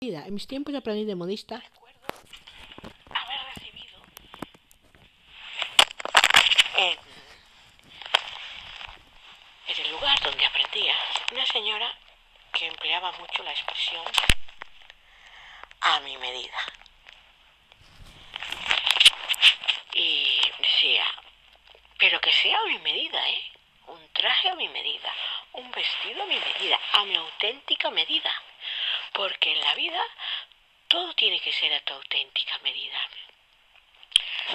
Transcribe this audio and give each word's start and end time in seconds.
En 0.00 0.34
mis 0.34 0.46
tiempos 0.46 0.72
de 0.72 0.78
aprendiz 0.78 1.06
de 1.06 1.14
modista, 1.14 1.62
haber 3.10 3.40
recibido 3.54 3.98
en, 6.78 6.98
en 9.66 9.84
el 9.84 9.90
lugar 9.90 10.18
donde 10.22 10.46
aprendía 10.46 10.94
una 11.32 11.44
señora 11.44 11.92
que 12.52 12.66
empleaba 12.66 13.12
mucho 13.12 13.42
la 13.42 13.50
expresión 13.50 14.04
a 15.82 16.00
mi 16.00 16.16
medida. 16.16 16.58
Y 19.92 20.40
decía, 20.58 21.04
pero 21.98 22.20
que 22.20 22.32
sea 22.32 22.58
a 22.58 22.64
mi 22.66 22.78
medida, 22.78 23.28
¿eh? 23.28 23.42
Un 23.88 24.08
traje 24.14 24.48
a 24.48 24.54
mi 24.54 24.68
medida, 24.68 25.12
un 25.52 25.70
vestido 25.70 26.22
a 26.22 26.26
mi 26.26 26.38
medida, 26.38 26.78
a 26.94 27.04
mi 27.04 27.16
auténtica 27.16 27.90
medida. 27.90 28.32
Porque 29.20 29.52
en 29.52 29.60
la 29.60 29.74
vida 29.74 30.02
todo 30.88 31.12
tiene 31.12 31.38
que 31.40 31.52
ser 31.52 31.70
a 31.74 31.80
tu 31.80 31.92
auténtica 31.92 32.58
medida. 32.60 32.98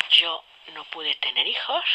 Yo 0.10 0.44
no 0.74 0.84
pude 0.86 1.14
tener 1.18 1.46
hijos 1.46 1.86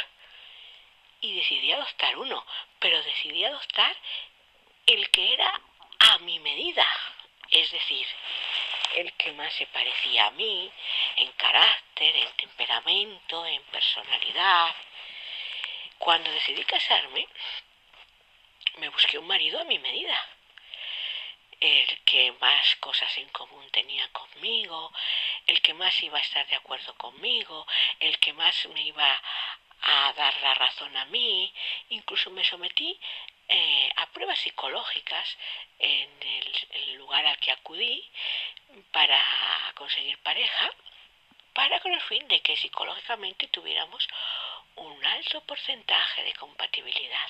y 1.21 1.35
decidí 1.35 1.73
adoptar 1.73 2.17
uno, 2.17 2.47
pero 2.79 3.03
decidí 3.03 3.45
adoptar 3.45 3.97
el 4.87 5.11
que 5.11 5.35
era 5.35 5.61
a 5.99 6.19
mi 6.19 6.39
medida, 6.39 6.87
es 7.51 7.73
decir, 7.73 8.07
el 8.95 9.13
que 9.15 9.33
más 9.33 9.53
se 9.55 9.67
parecía 9.67 10.27
a 10.27 10.31
mí 10.31 10.71
en 11.17 11.33
carácter, 11.33 12.15
en 12.15 12.33
temperamento, 12.37 13.47
en 13.47 13.65
personalidad. 13.65 14.77
Cuando 15.99 16.31
decidí 16.31 16.63
casarme, 16.63 17.27
me 18.77 18.91
busqué 18.91 19.19
un 19.19 19.27
marido 19.27 19.59
a 19.59 19.65
mi 19.65 19.81
medida, 19.81 20.25
el 21.61 22.01
que 22.05 22.33
más 22.41 22.77
cosas 22.77 23.17
en 23.19 23.29
común 23.29 23.69
tenía 23.71 24.09
conmigo, 24.13 24.93
el 25.47 25.61
que 25.61 25.75
más 25.75 26.03
iba 26.03 26.19
a 26.19 26.23
estar 26.23 26.47
de 26.49 26.57
acuerdo 26.57 26.95
conmigo, 26.95 27.67
el 28.01 28.19
que 28.19 28.33
más 28.33 28.67
me 28.67 28.83
iba 28.83 29.23
a 29.83 30.13
dar 30.15 30.37
la 30.41 30.55
razón 30.55 30.97
a 30.97 31.05
mí, 31.07 31.53
incluso 31.91 32.31
me 32.31 32.45
sometí 32.45 32.99
eh, 33.49 33.91
a 33.97 34.07
pruebas 34.07 34.39
psicológicas 34.39 35.37
en 35.79 36.11
el, 36.23 36.69
el 36.71 36.95
lugar 36.95 37.27
al 37.27 37.39
que 37.39 37.53
acudí 37.53 38.09
para 38.93 39.21
conseguir 39.75 40.19
pareja, 40.19 40.71
para 41.53 41.81
con 41.81 41.93
el 41.93 42.01
fin 42.03 42.27
de 42.29 42.41
que 42.41 42.57
psicológicamente 42.57 43.49
tuviéramos 43.49 44.07
un 44.77 45.05
alto 45.05 45.41
porcentaje 45.43 46.23
de 46.25 46.33
compatibilidad. 46.35 47.29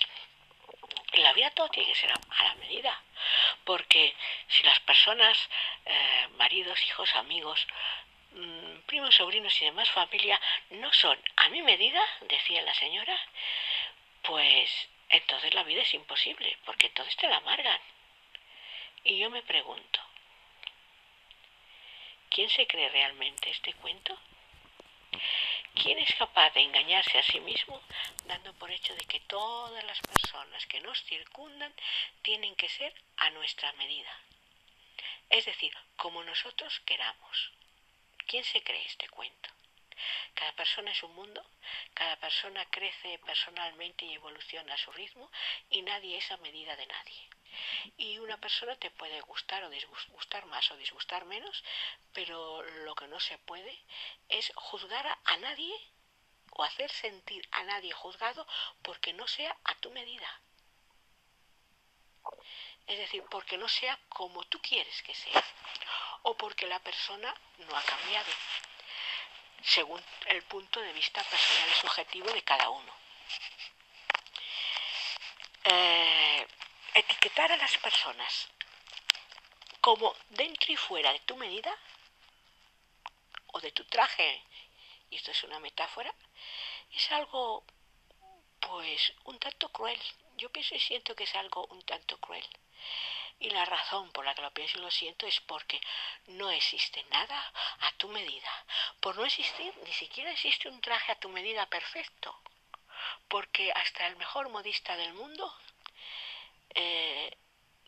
En 1.21 1.25
la 1.25 1.35
vida 1.35 1.51
todo 1.51 1.69
tiene 1.69 1.87
que 1.87 2.01
ser 2.01 2.11
a 2.13 2.45
la 2.45 2.55
medida, 2.55 2.99
porque 3.65 4.17
si 4.49 4.63
las 4.63 4.81
personas, 4.81 5.37
eh, 5.85 6.29
maridos, 6.39 6.83
hijos, 6.87 7.15
amigos, 7.15 7.67
mmm, 8.33 8.79
primos, 8.87 9.17
sobrinos 9.17 9.61
y 9.61 9.67
demás 9.67 9.91
familia 9.91 10.41
no 10.71 10.91
son 10.95 11.23
a 11.37 11.51
mi 11.51 11.61
medida, 11.61 12.01
decía 12.23 12.63
la 12.63 12.73
señora, 12.73 13.21
pues 14.23 14.89
entonces 15.11 15.53
la 15.53 15.63
vida 15.63 15.83
es 15.83 15.93
imposible, 15.93 16.57
porque 16.65 16.87
entonces 16.87 17.15
te 17.17 17.29
la 17.29 17.37
amargan. 17.37 17.81
Y 19.05 19.19
yo 19.19 19.29
me 19.29 19.43
pregunto, 19.43 20.01
¿quién 22.31 22.49
se 22.49 22.67
cree 22.67 22.89
realmente 22.89 23.51
este 23.51 23.75
cuento? 23.75 24.19
¿Quién 25.75 25.99
es 25.99 26.15
capaz 26.15 26.51
de 26.55 26.61
engañarse 26.61 27.19
a 27.19 27.23
sí 27.23 27.41
mismo 27.41 27.81
dando 28.27 28.53
por 28.55 28.71
hecho 28.71 28.95
de 28.95 29.05
que 29.05 29.21
todas 29.21 29.83
las 29.85 30.01
personas 30.01 30.67
que 30.67 30.81
nos 30.81 31.03
circundan 31.05 31.75
tienen 32.23 32.55
que 32.57 32.69
ser 32.69 32.95
a 33.17 33.31
nuestra 33.31 33.73
medida? 33.75 34.15
Es 35.29 35.47
decir, 35.47 35.73
como 35.97 36.23
nosotros 36.25 36.81
queramos. 36.81 37.53
¿Quién 38.27 38.45
se 38.45 38.63
cree 38.63 38.85
este 38.87 39.09
cuento? 39.09 39.51
Cada 40.35 40.53
persona 40.53 40.91
es 40.93 41.03
un 41.03 41.15
mundo, 41.15 41.45
cada 41.95 42.17
persona 42.17 42.65
crece 42.71 43.19
personalmente 43.19 44.05
y 44.05 44.15
evoluciona 44.15 44.75
a 44.75 44.79
su 44.79 44.91
ritmo 44.93 45.31
y 45.69 45.83
nadie 45.83 46.17
es 46.19 46.31
a 46.31 46.37
medida 46.39 46.75
de 46.77 46.87
nadie. 46.87 47.29
Y 47.97 48.19
una 48.19 48.39
persona 48.39 48.77
te 48.77 48.91
puede 48.91 49.21
gustar 49.23 49.65
o 49.65 49.71
disgustar 49.71 50.47
más 50.47 50.71
o 50.71 50.77
disgustar 50.77 51.25
menos, 51.25 51.65
pero 52.13 52.63
lo 52.85 52.95
que 52.95 53.09
no 53.09 53.21
se 53.21 53.39
puede 53.39 53.85
es 54.29 54.53
juzgar 54.55 55.07
a, 55.07 55.37
nadie 55.39 55.75
o 56.53 56.65
hacer 56.65 56.91
sentir 56.91 57.49
a 57.53 57.63
nadie 57.65 57.93
juzgado 57.93 58.47
porque 58.83 59.13
no 59.13 59.27
sea 59.27 59.57
a 59.65 59.75
tu 59.77 59.91
medida. 59.91 60.41
Es 62.87 62.99
decir, 62.99 63.25
porque 63.31 63.57
no 63.57 63.69
sea 63.69 63.99
como 64.09 64.45
tú 64.45 64.61
quieres 64.61 65.03
que 65.03 65.15
sea 65.15 65.45
o 66.23 66.37
porque 66.37 66.67
la 66.67 66.81
persona 66.81 67.35
no 67.59 67.77
ha 67.77 67.83
cambiado 67.83 68.31
según 69.63 70.03
el 70.27 70.43
punto 70.45 70.81
de 70.81 70.93
vista 70.93 71.23
personal 71.25 71.69
y 71.71 71.81
subjetivo 71.81 72.33
de 72.33 72.43
cada 72.43 72.71
uno. 72.71 72.93
Eh, 75.65 76.30
etiquetar 76.95 77.53
a 77.53 77.57
las 77.57 77.77
personas 77.79 78.49
como 79.81 80.15
dentro 80.31 80.73
y 80.73 80.77
fuera 80.77 81.13
de 81.13 81.21
tu 81.21 81.37
medida 81.37 81.75
o 83.53 83.61
de 83.61 83.73
tu 83.73 83.85
traje, 83.85 84.43
y 85.11 85.17
esto 85.17 85.31
es 85.31 85.43
una 85.45 85.59
metáfora, 85.59 86.15
es 86.93 87.11
algo 87.13 87.65
pues 88.61 89.13
un 89.25 89.39
tanto 89.39 89.71
cruel. 89.71 90.01
Yo 90.37 90.51
pienso 90.51 90.75
y 90.75 90.81
siento 90.81 91.15
que 91.15 91.25
es 91.25 91.35
algo 91.35 91.67
un 91.67 91.83
tanto 91.83 92.19
cruel. 92.19 92.47
Y 93.39 93.51
la 93.51 93.65
razón 93.65 94.13
por 94.13 94.25
la 94.25 94.35
que 94.35 94.43
lo 94.43 94.51
pienso 94.53 94.79
y 94.79 94.83
lo 94.83 94.91
siento 94.91 95.27
es 95.27 95.41
porque 95.41 95.81
no 96.27 96.51
existe 96.51 97.03
nada 97.05 97.53
a 97.81 97.93
tu 97.93 98.09
medida. 98.09 98.51
Por 99.01 99.17
no 99.17 99.25
existir, 99.25 99.75
ni 99.85 99.93
siquiera 99.93 100.31
existe 100.31 100.69
un 100.69 100.81
traje 100.81 101.13
a 101.13 101.19
tu 101.19 101.31
medida 101.31 101.67
perfecto. 101.67 102.39
Porque 103.29 103.73
hasta 103.73 104.07
el 104.07 104.17
mejor 104.17 104.51
modista 104.51 104.97
del 104.97 105.15
mundo 105.15 105.55
eh, 106.75 107.37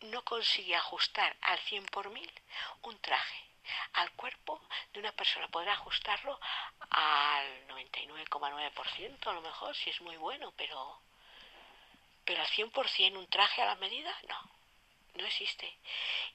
no 0.01 0.23
consigue 0.23 0.75
ajustar 0.75 1.35
al 1.41 1.59
cien 1.59 1.85
por 1.85 2.09
mil 2.09 2.31
un 2.81 2.99
traje 2.99 3.43
al 3.93 4.11
cuerpo 4.11 4.61
de 4.91 4.99
una 4.99 5.11
persona. 5.13 5.47
Podrá 5.47 5.73
ajustarlo 5.73 6.39
al 6.89 7.67
99,9% 7.67 9.27
a 9.27 9.33
lo 9.33 9.41
mejor, 9.41 9.75
si 9.75 9.89
es 9.89 10.01
muy 10.01 10.17
bueno, 10.17 10.53
pero, 10.57 10.99
pero 12.25 12.41
al 12.41 12.47
100% 12.47 13.17
un 13.17 13.27
traje 13.27 13.61
a 13.61 13.65
la 13.65 13.75
medida, 13.75 14.13
no 14.27 14.63
no 15.15 15.25
existe. 15.25 15.77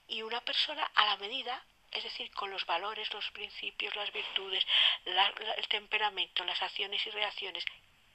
Y 0.08 0.22
una 0.22 0.40
persona 0.40 0.84
a 0.94 1.06
la 1.06 1.16
medida, 1.16 1.64
es 1.92 2.04
decir, 2.04 2.30
con 2.32 2.50
los 2.50 2.64
valores, 2.66 3.12
los 3.12 3.30
principios, 3.30 3.94
las 3.96 4.12
virtudes, 4.12 4.64
la, 5.04 5.26
el 5.56 5.68
temperamento, 5.68 6.44
las 6.44 6.62
acciones 6.62 7.04
y 7.06 7.10
reacciones 7.10 7.64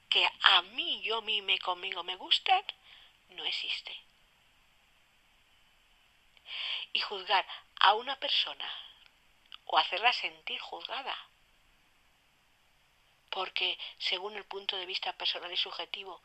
que 0.08 0.28
a 0.42 0.62
mí, 0.62 1.02
yo 1.02 1.22
mime 1.22 1.58
conmigo 1.58 2.04
me 2.04 2.16
gustan, 2.16 2.62
no 3.30 3.44
existe. 3.44 3.96
Y 6.94 7.00
juzgar 7.00 7.46
a 7.80 7.92
una 7.92 8.18
persona 8.18 8.66
o 9.66 9.76
hacerla 9.76 10.12
sentir 10.14 10.58
juzgada 10.60 11.14
porque 13.34 13.76
según 13.98 14.36
el 14.36 14.44
punto 14.44 14.76
de 14.76 14.86
vista 14.86 15.12
personal 15.14 15.52
y 15.52 15.56
subjetivo 15.56 16.22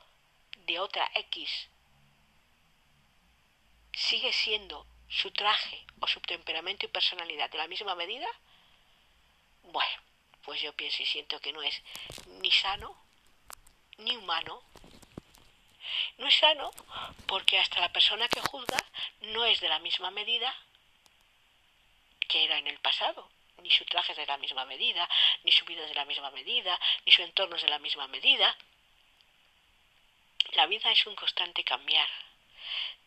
de 0.68 0.80
otra 0.80 1.09
X 1.16 1.68
sigue 3.91 4.31
siendo 4.31 4.85
su 5.09 5.31
traje 5.31 5.85
o 6.00 6.07
su 6.07 6.22
temperamento 6.22 6.86
y 6.86 6.90
personalidad 6.90 7.50
de 7.50 7.57
la 7.57 7.68
misma 7.68 7.96
medida, 7.96 8.28
bueno, 9.63 10.01
pues 10.44 10.62
yo 10.62 10.72
pienso 10.74 11.01
y 11.01 11.07
siento 11.07 11.40
que 11.41 11.51
no 11.51 11.63
es 11.63 11.81
ni 12.41 12.51
sano 12.51 12.96
ni 13.97 14.16
humano. 14.16 14.62
No 16.17 16.27
es 16.27 16.35
sano 16.35 16.72
porque 17.27 17.59
hasta 17.59 17.79
la 17.79 17.91
persona 17.91 18.27
que 18.27 18.41
juzga 18.41 18.83
no 19.22 19.45
es 19.45 19.59
de 19.59 19.69
la 19.69 19.79
misma 19.79 20.11
medida 20.11 20.55
que 22.27 22.45
era 22.45 22.57
en 22.57 22.67
el 22.67 22.79
pasado. 22.79 23.30
Ni 23.57 23.71
su 23.71 23.83
traje 23.86 24.13
es 24.13 24.18
de 24.18 24.25
la 24.25 24.38
misma 24.38 24.65
medida, 24.65 25.09
ni 25.44 25.51
su 25.51 25.65
vida 25.65 25.83
es 25.83 25.89
de 25.89 25.95
la 25.95 26.06
misma 26.06 26.31
medida, 26.31 26.80
ni 27.06 27.12
su 27.12 27.21
entorno 27.21 27.57
es 27.57 27.63
de 27.63 27.69
la 27.69 27.80
misma 27.80 28.07
medida. 28.07 28.56
La 30.53 30.65
vida 30.65 30.91
es 30.91 31.06
un 31.06 31.15
constante 31.15 31.63
cambiar 31.63 32.07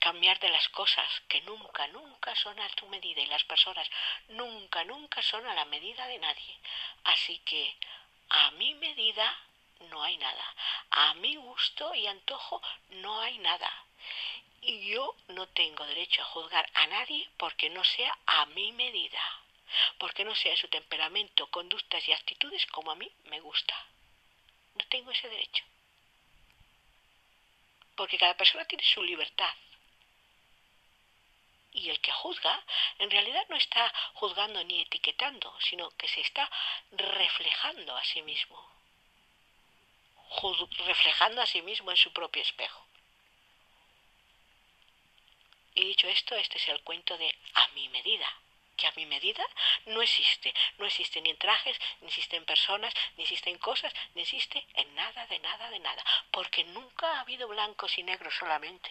cambiar 0.03 0.41
de 0.41 0.49
las 0.49 0.69
cosas 0.71 1.09
que 1.29 1.41
nunca, 1.43 1.87
nunca 1.87 2.35
son 2.35 2.59
a 2.59 2.69
tu 2.71 2.89
medida 2.89 3.21
y 3.23 3.27
las 3.27 3.45
personas 3.45 3.89
nunca, 4.31 4.83
nunca 4.85 5.23
son 5.23 5.47
a 5.47 5.55
la 5.55 5.65
medida 5.67 6.09
de 6.09 6.19
nadie. 6.19 6.59
Así 7.05 7.39
que 7.45 7.77
a 8.29 8.51
mi 8.53 8.75
medida 8.75 9.39
no 9.91 10.03
hay 10.03 10.17
nada. 10.17 10.55
A 10.91 11.15
mi 11.15 11.37
gusto 11.37 11.95
y 11.95 12.07
antojo 12.07 12.63
no 12.91 13.21
hay 13.21 13.39
nada. 13.39 13.71
Y 14.61 14.91
yo 14.91 15.17
no 15.29 15.49
tengo 15.49 15.85
derecho 15.87 16.23
a 16.23 16.27
juzgar 16.27 16.71
a 16.75 16.87
nadie 16.87 17.29
porque 17.37 17.69
no 17.71 17.83
sea 17.85 18.17
a 18.27 18.47
mi 18.47 18.73
medida. 18.73 19.23
Porque 19.99 20.25
no 20.25 20.35
sea 20.35 20.57
su 20.57 20.69
temperamento, 20.69 21.47
conductas 21.49 22.07
y 22.07 22.13
actitudes 22.13 22.65
como 22.67 22.91
a 22.91 22.95
mí 22.95 23.11
me 23.25 23.41
gusta. 23.41 23.75
No 24.75 24.85
tengo 24.87 25.11
ese 25.11 25.29
derecho. 25.29 25.65
Porque 27.97 28.19
cada 28.19 28.37
persona 28.37 28.65
tiene 28.65 28.85
su 28.85 29.03
libertad 29.03 29.55
Y 31.73 31.89
el 31.89 32.01
que 32.01 32.13
juzga 32.13 32.63
en 32.99 33.11
realidad 33.11 33.45
no 33.49 33.57
está 33.57 33.93
juzgando 34.15 34.63
ni 34.65 34.83
etiquetando, 34.83 35.59
sino 35.61 35.91
que 35.97 36.07
se 36.07 36.21
está 36.21 36.51
reflejando 36.91 37.97
a 37.97 38.05
sí 38.05 38.21
mismo, 38.23 38.59
reflejando 40.87 41.41
a 41.43 41.47
sí 41.47 41.63
mismo 41.63 41.91
en 41.91 41.97
su 41.97 42.13
propio 42.13 42.43
espejo. 42.43 42.87
Y 45.75 45.85
dicho 45.87 46.07
esto, 46.09 46.35
este 46.35 46.59
es 46.59 46.69
el 46.69 46.83
cuento 46.83 47.17
de 47.17 47.35
a 47.55 47.69
mi 47.69 47.89
medida, 47.89 48.27
que 48.77 48.87
a 48.87 48.93
mi 48.97 49.07
medida 49.07 49.45
no 49.87 50.03
existe. 50.03 50.53
No 50.79 50.85
existe 50.85 51.21
ni 51.21 51.31
en 51.31 51.39
trajes, 51.39 51.79
ni 52.01 52.09
existe 52.09 52.37
en 52.37 52.45
personas, 52.45 52.93
ni 53.17 53.23
existe 53.23 53.51
en 53.51 53.59
cosas, 53.59 53.93
ni 54.15 54.23
existe 54.23 54.67
en 54.75 54.95
nada, 54.95 55.27
de 55.27 55.39
nada, 55.39 55.71
de 55.71 55.79
nada. 55.79 56.05
Porque 56.31 56.65
nunca 56.65 57.17
ha 57.17 57.21
habido 57.21 57.49
blancos 57.49 57.97
y 57.99 58.03
negros 58.03 58.35
solamente. 58.39 58.91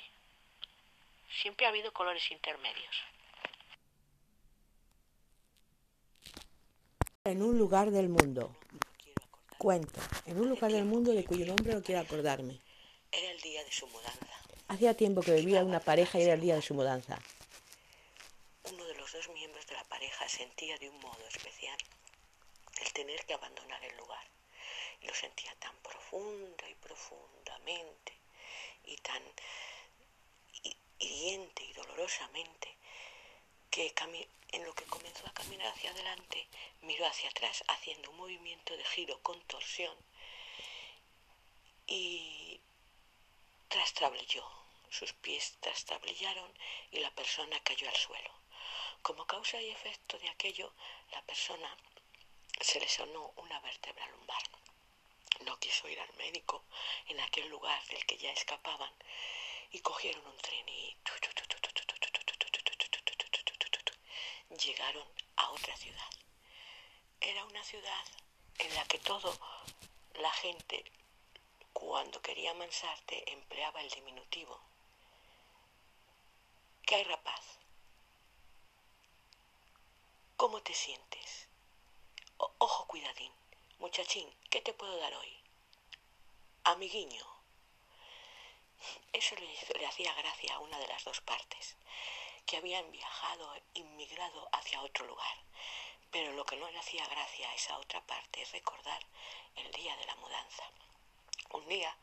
Siempre 1.41 1.65
ha 1.65 1.69
habido 1.69 1.93
colores 1.93 2.29
intermedios. 2.31 2.95
En 7.23 7.43
un 7.43 7.57
lugar 7.59 7.91
del 7.91 8.09
mundo. 8.09 8.55
Cuento. 9.61 10.01
En 10.25 10.41
un 10.41 10.49
lugar 10.49 10.71
del 10.71 10.85
mundo 10.85 11.11
de 11.11 11.23
cuyo 11.23 11.45
nombre 11.45 11.75
no 11.75 11.83
quiero 11.83 12.01
acordarme. 12.01 12.59
Era 13.11 13.29
el 13.29 13.39
día 13.41 13.63
de 13.63 13.71
su 13.71 13.85
mudanza. 13.85 14.33
Hacía 14.69 14.97
tiempo 14.97 15.21
que 15.21 15.35
vivía 15.35 15.63
una 15.63 15.79
pareja 15.79 16.17
y 16.17 16.23
era 16.23 16.33
el 16.33 16.41
día 16.41 16.55
de 16.55 16.63
su 16.63 16.73
mudanza. 16.73 17.19
Uno 18.63 18.83
de 18.83 18.95
los 18.95 19.13
dos 19.13 19.29
miembros 19.29 19.67
de 19.67 19.75
la 19.75 19.83
pareja 19.83 20.27
sentía 20.27 20.79
de 20.79 20.89
un 20.89 20.99
modo 20.99 21.27
especial 21.27 21.77
el 22.83 22.91
tener 22.93 23.23
que 23.27 23.35
abandonar 23.35 23.85
el 23.85 23.95
lugar. 23.97 24.25
Y 24.99 25.05
lo 25.05 25.13
sentía 25.13 25.53
tan 25.59 25.75
profunda 25.83 26.67
y 26.67 26.73
profundamente 26.73 28.13
y 28.85 28.95
tan 28.97 29.21
hiriente 30.97 31.65
y 31.65 31.73
dolorosamente 31.73 32.77
que 33.71 33.93
en 34.51 34.65
lo 34.65 34.75
que 34.75 34.85
comenzó 34.85 35.25
a 35.25 35.33
caminar 35.33 35.67
hacia 35.67 35.89
adelante 35.91 36.47
miró 36.81 37.07
hacia 37.07 37.29
atrás 37.29 37.63
haciendo 37.67 38.11
un 38.11 38.17
movimiento 38.17 38.77
de 38.77 38.85
giro 38.85 39.19
con 39.23 39.41
torsión 39.47 39.95
y 41.87 42.59
trastablilló 43.69 44.61
sus 44.91 45.13
pies 45.13 45.55
trastablillaron 45.61 46.51
y 46.91 46.99
la 46.99 47.11
persona 47.11 47.57
cayó 47.63 47.87
al 47.87 47.95
suelo. 47.95 48.29
Como 49.01 49.25
causa 49.25 49.59
y 49.61 49.69
efecto 49.69 50.19
de 50.19 50.29
aquello, 50.29 50.73
la 51.11 51.21
persona 51.21 51.77
se 52.59 52.79
le 52.79 52.89
sonó 52.89 53.31
una 53.37 53.59
vértebra 53.61 54.05
lumbar. 54.09 54.43
No 55.45 55.57
quiso 55.59 55.87
ir 55.87 55.99
al 55.99 56.13
médico 56.15 56.65
en 57.07 57.21
aquel 57.21 57.47
lugar 57.47 57.81
del 57.87 58.05
que 58.05 58.17
ya 58.17 58.31
escapaban 58.33 58.93
y 59.71 59.79
cogieron 59.79 60.27
un 60.27 60.37
tren 60.39 60.67
y 60.67 60.97
llegaron 64.57 65.07
a 65.35 65.49
otra 65.51 65.75
ciudad. 65.77 66.09
Era 67.19 67.45
una 67.45 67.63
ciudad 67.63 68.05
en 68.59 68.73
la 68.75 68.85
que 68.85 68.99
todo 68.99 69.37
la 70.15 70.31
gente 70.31 70.83
cuando 71.73 72.21
quería 72.21 72.53
mansarte 72.53 73.31
empleaba 73.31 73.81
el 73.81 73.89
diminutivo 73.89 74.61
¿Qué 76.91 76.95
hay, 76.95 77.03
rapaz? 77.05 77.39
¿Cómo 80.35 80.61
te 80.61 80.73
sientes? 80.73 81.47
ojo, 82.57 82.85
cuidadín. 82.87 83.31
Muchachín, 83.79 84.29
¿qué 84.49 84.59
te 84.59 84.73
puedo 84.73 84.97
dar 84.97 85.13
hoy? 85.13 85.39
Amiguiño. 86.65 87.25
Eso 89.13 89.35
le, 89.35 89.79
le 89.79 89.85
hacía 89.87 90.13
gracia 90.15 90.55
a 90.55 90.59
una 90.59 90.77
de 90.79 90.87
las 90.87 91.05
dos 91.05 91.21
partes, 91.21 91.77
que 92.45 92.57
habían 92.57 92.91
viajado, 92.91 93.53
inmigrado 93.73 94.49
hacia 94.51 94.81
otro 94.81 95.05
lugar. 95.05 95.37
Pero 96.11 96.33
lo 96.33 96.45
que 96.45 96.57
no 96.57 96.69
le 96.69 96.79
hacía 96.79 97.07
gracia 97.07 97.49
a 97.49 97.55
esa 97.55 97.77
otra 97.77 98.01
parte 98.01 98.41
es 98.41 98.51
recordar 98.51 99.05
el 99.55 99.71
día 99.71 99.95
de 99.95 100.05
la 100.05 100.15
mudanza. 100.15 100.63
Un 101.51 101.67
día 101.67 101.95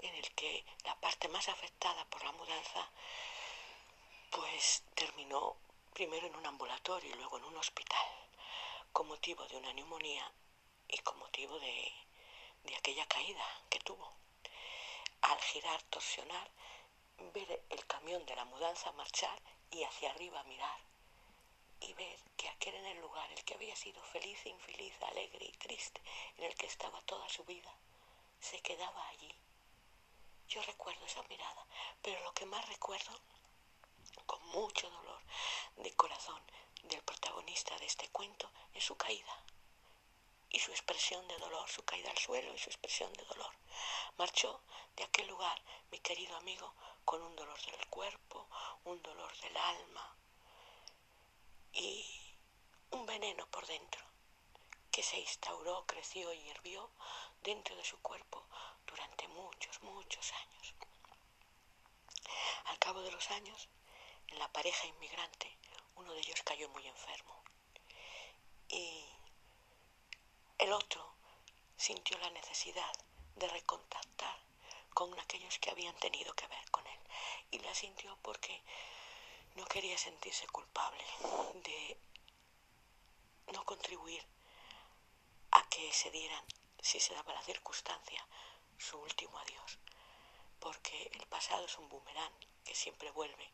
en 0.00 0.14
el 0.14 0.34
que 0.34 0.64
la 0.84 0.94
parte 0.96 1.28
más 1.28 1.48
afectada 1.48 2.04
por 2.06 2.24
la 2.24 2.32
mudanza 2.32 2.90
pues 4.30 4.82
terminó 4.94 5.56
primero 5.94 6.26
en 6.26 6.36
un 6.36 6.46
ambulatorio 6.46 7.10
y 7.10 7.14
luego 7.14 7.38
en 7.38 7.44
un 7.44 7.56
hospital, 7.56 8.06
con 8.92 9.08
motivo 9.08 9.46
de 9.46 9.56
una 9.56 9.72
neumonía 9.72 10.30
y 10.88 10.98
con 10.98 11.18
motivo 11.18 11.58
de, 11.58 11.92
de 12.64 12.76
aquella 12.76 13.06
caída 13.06 13.44
que 13.70 13.78
tuvo. 13.80 14.12
Al 15.22 15.40
girar, 15.40 15.82
torsionar, 15.84 16.50
ver 17.32 17.64
el 17.70 17.86
camión 17.86 18.26
de 18.26 18.36
la 18.36 18.44
mudanza 18.44 18.92
marchar 18.92 19.40
y 19.76 19.84
hacia 19.84 20.10
arriba 20.10 20.42
mirar 20.44 20.80
y 21.80 21.92
ver 21.92 22.18
que 22.38 22.48
aquel 22.48 22.74
en 22.76 22.86
el 22.86 23.00
lugar 23.02 23.30
el 23.30 23.44
que 23.44 23.52
había 23.54 23.76
sido 23.76 24.02
feliz 24.04 24.46
infeliz, 24.46 24.94
alegre 25.02 25.44
y 25.44 25.52
triste, 25.52 26.00
en 26.38 26.44
el 26.44 26.54
que 26.54 26.66
estaba 26.66 27.02
toda 27.02 27.28
su 27.28 27.44
vida, 27.44 27.70
se 28.40 28.58
quedaba 28.60 29.06
allí. 29.08 29.34
Yo 30.48 30.62
recuerdo 30.62 31.04
esa 31.04 31.22
mirada, 31.24 31.66
pero 32.00 32.22
lo 32.22 32.32
que 32.32 32.46
más 32.46 32.66
recuerdo 32.70 33.20
con 34.24 34.42
mucho 34.48 34.88
dolor 34.88 35.20
de 35.76 35.94
corazón 35.94 36.40
del 36.84 37.02
protagonista 37.02 37.76
de 37.76 37.84
este 37.84 38.08
cuento 38.08 38.50
es 38.72 38.82
su 38.82 38.96
caída 38.96 39.44
y 40.48 40.58
su 40.58 40.70
expresión 40.70 41.28
de 41.28 41.36
dolor, 41.36 41.68
su 41.68 41.84
caída 41.84 42.10
al 42.10 42.18
suelo 42.18 42.54
y 42.54 42.58
su 42.58 42.70
expresión 42.70 43.12
de 43.12 43.24
dolor. 43.24 43.52
Marchó 44.16 44.62
de 44.96 45.04
aquel 45.04 45.26
lugar, 45.26 45.60
mi 45.90 45.98
querido 45.98 46.34
amigo, 46.36 46.72
con 47.06 47.22
un 47.22 47.36
dolor 47.36 47.58
del 47.62 47.86
cuerpo, 47.86 48.48
un 48.84 49.00
dolor 49.00 49.34
del 49.38 49.56
alma 49.56 50.16
y 51.72 52.04
un 52.90 53.06
veneno 53.06 53.46
por 53.46 53.64
dentro 53.64 54.04
que 54.90 55.04
se 55.04 55.20
instauró, 55.20 55.86
creció 55.86 56.32
y 56.32 56.38
hirvió 56.50 56.90
dentro 57.42 57.76
de 57.76 57.84
su 57.84 57.96
cuerpo 58.02 58.44
durante 58.84 59.28
muchos, 59.28 59.80
muchos 59.82 60.32
años. 60.32 60.74
Al 62.64 62.78
cabo 62.80 63.00
de 63.02 63.12
los 63.12 63.30
años, 63.30 63.68
en 64.26 64.40
la 64.40 64.50
pareja 64.52 64.86
inmigrante, 64.88 65.56
uno 65.94 66.12
de 66.12 66.18
ellos 66.18 66.42
cayó 66.42 66.68
muy 66.70 66.88
enfermo. 66.88 67.40
Y 68.68 69.04
el 70.58 70.72
otro 70.72 71.14
sintió 71.76 72.18
la 72.18 72.30
necesidad 72.30 72.92
de 73.36 73.46
recontactar 73.46 74.45
con 74.96 75.12
aquellos 75.20 75.58
que 75.58 75.70
habían 75.70 75.94
tenido 75.96 76.32
que 76.32 76.46
ver 76.46 76.70
con 76.70 76.86
él. 76.86 77.00
Y 77.50 77.58
la 77.58 77.74
sintió 77.74 78.16
porque 78.22 78.62
no 79.54 79.66
quería 79.66 79.98
sentirse 79.98 80.48
culpable 80.48 81.04
de 81.64 81.98
no 83.52 83.62
contribuir 83.66 84.26
a 85.50 85.68
que 85.68 85.92
se 85.92 86.10
dieran, 86.10 86.42
si 86.80 86.98
se 86.98 87.12
daba 87.12 87.34
la 87.34 87.42
circunstancia, 87.42 88.26
su 88.78 88.96
último 88.96 89.38
adiós. 89.38 89.78
Porque 90.60 91.10
el 91.12 91.26
pasado 91.26 91.66
es 91.66 91.76
un 91.76 91.90
boomerang 91.90 92.32
que 92.64 92.74
siempre 92.74 93.10
vuelve 93.10 93.52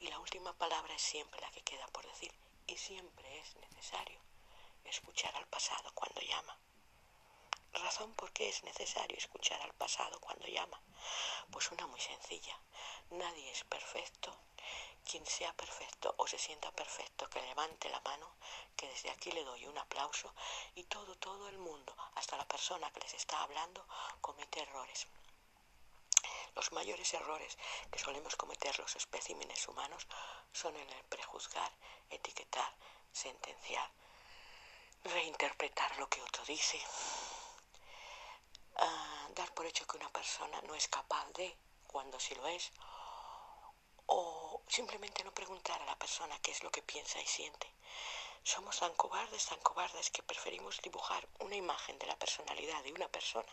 y 0.00 0.08
la 0.08 0.18
última 0.18 0.56
palabra 0.56 0.94
es 0.94 1.02
siempre 1.02 1.42
la 1.42 1.50
que 1.50 1.60
queda 1.62 1.86
por 1.88 2.06
decir. 2.06 2.32
Y 2.66 2.78
siempre 2.78 3.38
es 3.38 3.54
necesario 3.56 4.18
escuchar 4.84 5.36
al 5.36 5.46
pasado 5.48 5.92
cuando 5.92 6.22
llama. 6.22 6.58
¿Razón 7.74 8.14
por 8.14 8.32
qué 8.32 8.48
es 8.48 8.62
necesario 8.62 9.18
escuchar 9.18 9.60
al 9.60 9.74
pasado 9.74 10.20
cuando 10.20 10.46
llama? 10.46 10.80
Pues 11.50 11.72
una 11.72 11.86
muy 11.88 12.00
sencilla. 12.00 12.56
Nadie 13.10 13.50
es 13.50 13.64
perfecto. 13.64 14.32
Quien 15.04 15.26
sea 15.26 15.52
perfecto 15.54 16.14
o 16.18 16.26
se 16.28 16.38
sienta 16.38 16.70
perfecto, 16.70 17.28
que 17.28 17.42
levante 17.42 17.88
la 17.88 18.00
mano, 18.00 18.36
que 18.76 18.88
desde 18.88 19.10
aquí 19.10 19.32
le 19.32 19.44
doy 19.44 19.66
un 19.66 19.76
aplauso 19.76 20.32
y 20.76 20.84
todo, 20.84 21.16
todo 21.16 21.48
el 21.48 21.58
mundo, 21.58 21.94
hasta 22.14 22.36
la 22.36 22.46
persona 22.46 22.90
que 22.92 23.00
les 23.00 23.14
está 23.14 23.42
hablando, 23.42 23.84
comete 24.20 24.60
errores. 24.62 25.08
Los 26.54 26.70
mayores 26.70 27.12
errores 27.12 27.58
que 27.90 27.98
solemos 27.98 28.36
cometer 28.36 28.78
los 28.78 28.94
especímenes 28.94 29.66
humanos 29.66 30.06
son 30.52 30.76
en 30.76 30.88
el 30.88 31.04
prejuzgar, 31.06 31.72
etiquetar, 32.08 32.72
sentenciar, 33.12 33.90
reinterpretar 35.02 35.98
lo 35.98 36.08
que 36.08 36.22
otro 36.22 36.44
dice, 36.44 36.80
ah, 38.76 39.28
dar 39.34 39.52
por 39.54 39.66
hecho 39.66 39.86
que 39.86 39.96
una 39.96 40.10
persona 40.10 40.60
no 40.62 40.74
es 40.74 40.88
capaz 40.88 41.26
de, 41.32 41.56
cuando 41.86 42.18
sí 42.20 42.34
lo 42.34 42.46
es, 42.46 42.70
o 44.06 44.62
simplemente 44.68 45.24
no 45.24 45.32
preguntar 45.32 45.80
a 45.80 45.86
la 45.86 45.98
persona 45.98 46.38
qué 46.40 46.50
es 46.50 46.62
lo 46.62 46.70
que 46.70 46.82
piensa 46.82 47.20
y 47.20 47.26
siente. 47.26 47.72
Somos 48.42 48.78
tan 48.78 48.94
cobardes, 48.94 49.46
tan 49.46 49.60
cobardes 49.60 50.10
que 50.10 50.22
preferimos 50.22 50.80
dibujar 50.82 51.26
una 51.40 51.56
imagen 51.56 51.98
de 51.98 52.06
la 52.06 52.18
personalidad 52.18 52.82
de 52.82 52.92
una 52.92 53.08
persona 53.08 53.52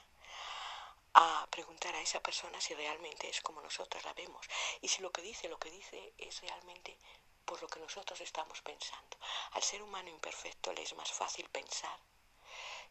a 1.13 1.47
preguntar 1.49 1.93
a 1.95 2.01
esa 2.01 2.21
persona 2.21 2.59
si 2.61 2.73
realmente 2.73 3.29
es 3.29 3.41
como 3.41 3.61
nosotros 3.61 4.03
la 4.05 4.13
vemos 4.13 4.45
y 4.81 4.87
si 4.87 5.01
lo 5.01 5.11
que 5.11 5.21
dice, 5.21 5.49
lo 5.49 5.59
que 5.59 5.69
dice 5.69 6.13
es 6.17 6.41
realmente 6.41 6.97
por 7.45 7.61
lo 7.61 7.67
que 7.67 7.79
nosotros 7.79 8.19
estamos 8.21 8.61
pensando. 8.61 9.17
Al 9.51 9.63
ser 9.63 9.81
humano 9.81 10.09
imperfecto 10.09 10.71
le 10.73 10.83
es 10.83 10.95
más 10.95 11.11
fácil 11.11 11.49
pensar 11.49 11.97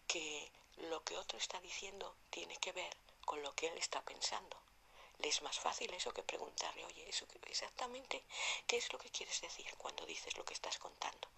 que 0.07 0.53
lo 0.77 1.05
que 1.05 1.17
otro 1.17 1.39
está 1.39 1.61
diciendo 1.61 2.17
tiene 2.31 2.57
que 2.59 2.73
ver 2.73 2.97
con 3.25 3.43
lo 3.43 3.55
que 3.55 3.69
él 3.69 3.79
está 3.79 4.03
pensando. 4.03 4.57
Le 5.19 5.29
es 5.29 5.43
más 5.43 5.59
fácil 5.59 5.93
eso 5.93 6.15
que 6.15 6.23
preguntarle, 6.23 6.85
oye, 6.85 7.09
eso 7.09 7.27
exactamente, 7.51 8.25
¿qué 8.67 8.77
es 8.79 8.93
lo 8.93 8.99
que 8.99 9.11
quieres 9.11 9.41
decir 9.41 9.75
cuando 9.77 10.07
dices 10.07 10.37
lo 10.39 10.45
que 10.45 10.55
estás 10.55 10.79
contando? 10.79 11.29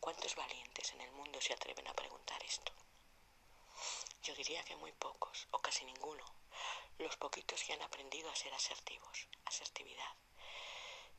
¿Cuántos 0.00 0.34
valientes 0.34 0.90
en 0.92 1.00
el 1.02 1.12
mundo 1.12 1.40
se 1.40 1.52
atreven 1.52 1.86
a 1.86 1.94
preguntar 1.94 2.42
esto? 2.42 2.72
Yo 4.22 4.34
diría 4.34 4.64
que 4.64 4.76
muy 4.76 4.92
pocos, 4.92 5.46
o 5.52 5.58
casi 5.60 5.84
ninguno. 5.84 6.24
Los 6.98 7.16
poquitos 7.16 7.62
que 7.62 7.72
han 7.72 7.82
aprendido 7.82 8.28
a 8.30 8.36
ser 8.36 8.52
asertivos, 8.52 9.28
asertividad. 9.44 10.14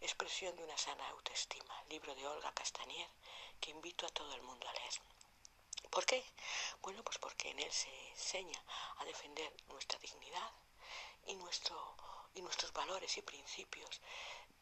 Expresión 0.01 0.55
de 0.55 0.63
una 0.63 0.77
sana 0.77 1.07
autoestima, 1.09 1.83
libro 1.89 2.13
de 2.15 2.27
Olga 2.27 2.51
Castanier, 2.53 3.09
que 3.59 3.71
invito 3.71 4.05
a 4.05 4.09
todo 4.09 4.33
el 4.35 4.41
mundo 4.41 4.67
a 4.67 4.73
leer. 4.73 4.93
¿Por 5.89 6.05
qué? 6.05 6.23
Bueno, 6.81 7.03
pues 7.03 7.17
porque 7.17 7.49
en 7.49 7.59
él 7.59 7.71
se 7.71 7.89
enseña 8.09 8.63
a 8.97 9.05
defender 9.05 9.51
nuestra 9.67 9.99
dignidad 9.99 10.51
y, 11.25 11.35
nuestro, 11.35 11.95
y 12.33 12.41
nuestros 12.41 12.71
valores 12.73 13.17
y 13.17 13.21
principios 13.21 14.01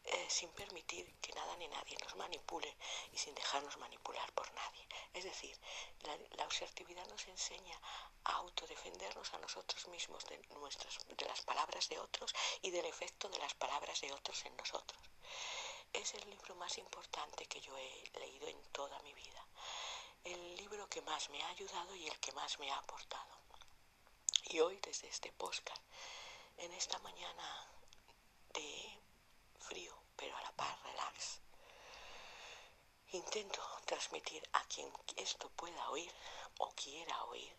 eh, 0.05 0.25
sin 0.29 0.49
permitir 0.51 1.13
que 1.21 1.33
nada 1.33 1.55
ni 1.57 1.67
nadie 1.67 1.97
nos 2.01 2.15
manipule 2.15 2.75
y 3.11 3.17
sin 3.17 3.35
dejarnos 3.35 3.77
manipular 3.77 4.31
por 4.33 4.51
nadie. 4.53 4.87
Es 5.13 5.23
decir, 5.23 5.55
la, 6.01 6.17
la 6.37 6.45
asertividad 6.45 7.05
nos 7.07 7.27
enseña 7.27 7.79
a 8.23 8.31
autodefendernos 8.37 9.33
a 9.33 9.39
nosotros 9.39 9.87
mismos 9.87 10.25
de, 10.25 10.37
de 10.37 11.25
las 11.25 11.41
palabras 11.41 11.89
de 11.89 11.99
otros 11.99 12.33
y 12.61 12.71
del 12.71 12.85
efecto 12.85 13.29
de 13.29 13.39
las 13.39 13.53
palabras 13.53 14.01
de 14.01 14.11
otros 14.13 14.45
en 14.45 14.55
nosotros. 14.57 14.99
Es 15.93 16.13
el 16.13 16.29
libro 16.29 16.55
más 16.55 16.77
importante 16.77 17.45
que 17.45 17.61
yo 17.61 17.77
he 17.77 18.19
leído 18.19 18.47
en 18.47 18.61
toda 18.71 18.99
mi 19.01 19.13
vida. 19.13 19.28
Que 20.89 21.01
más 21.01 21.29
me 21.29 21.41
ha 21.43 21.49
ayudado 21.49 21.95
y 21.95 22.07
el 22.07 22.19
que 22.19 22.31
más 22.31 22.59
me 22.59 22.71
ha 22.71 22.77
aportado. 22.77 23.37
Y 24.45 24.59
hoy 24.59 24.79
desde 24.81 25.07
este 25.07 25.31
podcast, 25.33 25.81
en 26.57 26.73
esta 26.73 26.97
mañana 26.99 27.71
de 28.53 28.99
frío, 29.59 29.95
pero 30.15 30.35
a 30.35 30.41
la 30.41 30.51
par 30.53 30.79
relax, 30.83 31.41
intento 33.11 33.61
transmitir 33.85 34.47
a 34.53 34.63
quien 34.65 34.91
esto 35.15 35.49
pueda 35.51 35.89
oír 35.89 36.11
o 36.57 36.69
quiera 36.71 37.23
oír 37.25 37.55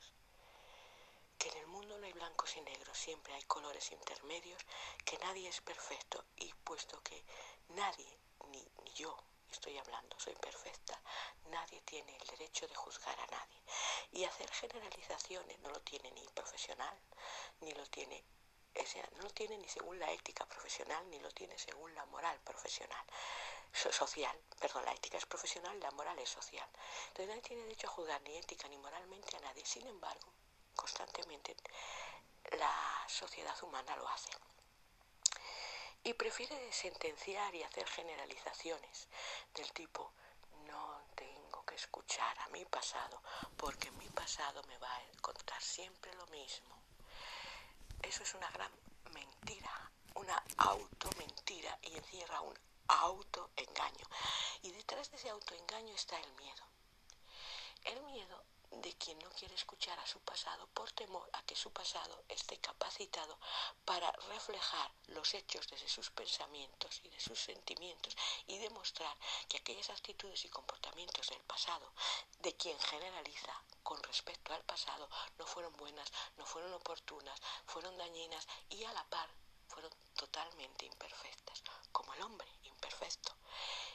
que 1.41 1.49
en 1.49 1.57
el 1.57 1.67
mundo 1.69 1.97
no 1.97 2.05
hay 2.05 2.13
blancos 2.13 2.55
y 2.57 2.61
negros, 2.61 2.99
siempre 2.99 3.33
hay 3.33 3.43
colores 3.45 3.91
intermedios, 3.93 4.61
que 5.07 5.17
nadie 5.19 5.49
es 5.49 5.63
perfecto 5.63 6.23
y 6.37 6.53
puesto 6.53 7.01
que 7.03 7.25
nadie, 7.69 8.19
ni, 8.49 8.63
ni 8.85 8.93
yo 8.93 9.17
estoy 9.53 9.77
hablando, 9.79 10.19
soy 10.19 10.35
perfecta, 10.37 11.01
nadie 11.51 11.81
tiene 11.83 12.17
el 12.17 12.27
derecho 12.27 12.67
de 12.67 12.75
juzgar 12.75 13.19
a 13.19 13.27
nadie. 13.27 13.63
Y 14.13 14.25
hacer 14.25 14.51
generalizaciones 14.51 15.59
no 15.61 15.71
lo 15.71 15.81
tiene 15.81 16.11
ni 16.13 16.27
profesional, 16.35 16.99
ni 17.61 17.73
lo 17.73 17.87
tiene, 17.87 18.25
o 18.75 18.87
sea, 18.87 19.09
no 19.17 19.23
lo 19.23 19.31
tiene 19.31 19.59
ni 19.59 19.69
según 19.69 19.99
la 19.99 20.11
ética 20.11 20.47
profesional, 20.47 21.09
ni 21.11 21.19
lo 21.21 21.31
tiene 21.31 21.59
según 21.59 21.95
la 21.95 22.05
moral 22.07 22.39
profesional. 22.41 23.05
social, 23.73 24.37
perdón, 24.59 24.85
la 24.85 24.93
ética 24.93 25.19
es 25.19 25.27
profesional, 25.27 25.79
la 25.81 25.91
moral 25.93 26.19
es 26.19 26.29
social. 26.29 26.69
Entonces 27.09 27.29
nadie 27.29 27.43
tiene 27.43 27.63
derecho 27.63 27.87
a 27.87 27.91
juzgar 27.91 28.21
ni 28.23 28.37
ética 28.37 28.69
ni 28.69 28.79
moralmente 28.79 29.37
a 29.37 29.41
nadie. 29.41 29.65
Sin 29.65 29.87
embargo, 29.87 30.33
constantemente 30.75 31.57
la 32.59 33.05
sociedad 33.09 33.55
humana 33.63 33.97
lo 33.97 34.09
hace 34.09 34.31
y 36.05 36.15
prefiere 36.15 36.73
sentenciar 36.73 37.55
y 37.55 37.63
hacer 37.63 37.87
generalizaciones 37.87 39.09
del 39.55 39.71
tipo 39.73 40.13
no 40.67 41.03
tengo 41.15 41.65
que 41.65 41.75
escuchar 41.75 42.39
a 42.41 42.49
mi 42.49 42.65
pasado 42.65 43.23
porque 43.57 43.91
mi 43.93 44.09
pasado 44.09 44.63
me 44.65 44.79
va 44.79 44.95
a 44.95 45.03
contar 45.21 45.61
siempre 45.63 46.13
lo 46.15 46.27
mismo. 46.29 46.77
Eso 48.03 48.23
es 48.23 48.35
una 48.35 48.51
gran 48.51 48.73
mentira, 49.13 49.91
una 50.15 50.43
auto-mentira 50.57 51.79
y 51.83 51.97
encierra 51.97 52.41
un 52.41 52.59
autoengaño. 52.89 54.07
Y 54.63 54.71
detrás 54.73 55.11
de 55.11 55.17
ese 55.17 55.29
autoengaño 55.29 55.95
está 55.95 56.19
el 56.19 56.33
miedo. 56.33 56.65
El 57.85 58.03
miedo 58.03 58.45
de 58.71 58.93
quien 58.97 59.19
no 59.19 59.31
quiere 59.31 59.55
escuchar 59.55 59.99
a 59.99 60.07
su 60.07 60.21
pasado 60.21 60.67
por 60.69 60.91
temor 60.93 61.29
a 61.33 61.43
que 61.43 61.57
su 61.57 61.73
pasado 61.73 62.25
esté 62.29 62.59
capacitado 62.59 63.39
para 63.85 64.11
reflejar 64.29 64.93
los 65.09 65.35
hechos 65.35 65.69
desde 65.69 65.89
sus 65.89 66.11
pensamientos 66.11 67.01
y 67.03 67.11
de 67.11 67.21
sus 67.21 67.39
sentimientos 67.39 68.17
y 68.47 68.59
demostrar 68.59 69.17
que 69.49 69.59
aquellas 69.59 69.91
actitudes 69.91 70.45
y 70.45 70.49
comportamientos 70.49 71.29
del 71.29 71.43
pasado 71.43 71.93
de 72.39 72.57
quien 72.57 72.79
generaliza 72.79 73.53
con 73.83 74.03
respecto 74.03 74.55
al 74.55 74.63
pasado 74.65 75.09
no 75.39 75.47
fueron 75.47 75.77
buenas, 75.77 76.11
no 76.37 76.47
fueron 76.47 76.73
oportunas, 76.73 77.41
fueron 77.67 77.97
dañinas 77.99 78.47
y 78.69 78.85
a 78.85 78.93
la 78.93 79.05
par 79.05 79.29
fueron 79.71 79.93
totalmente 80.15 80.85
imperfectas, 80.85 81.63
como 81.93 82.13
el 82.15 82.23
hombre 82.23 82.49
imperfecto. 82.65 83.37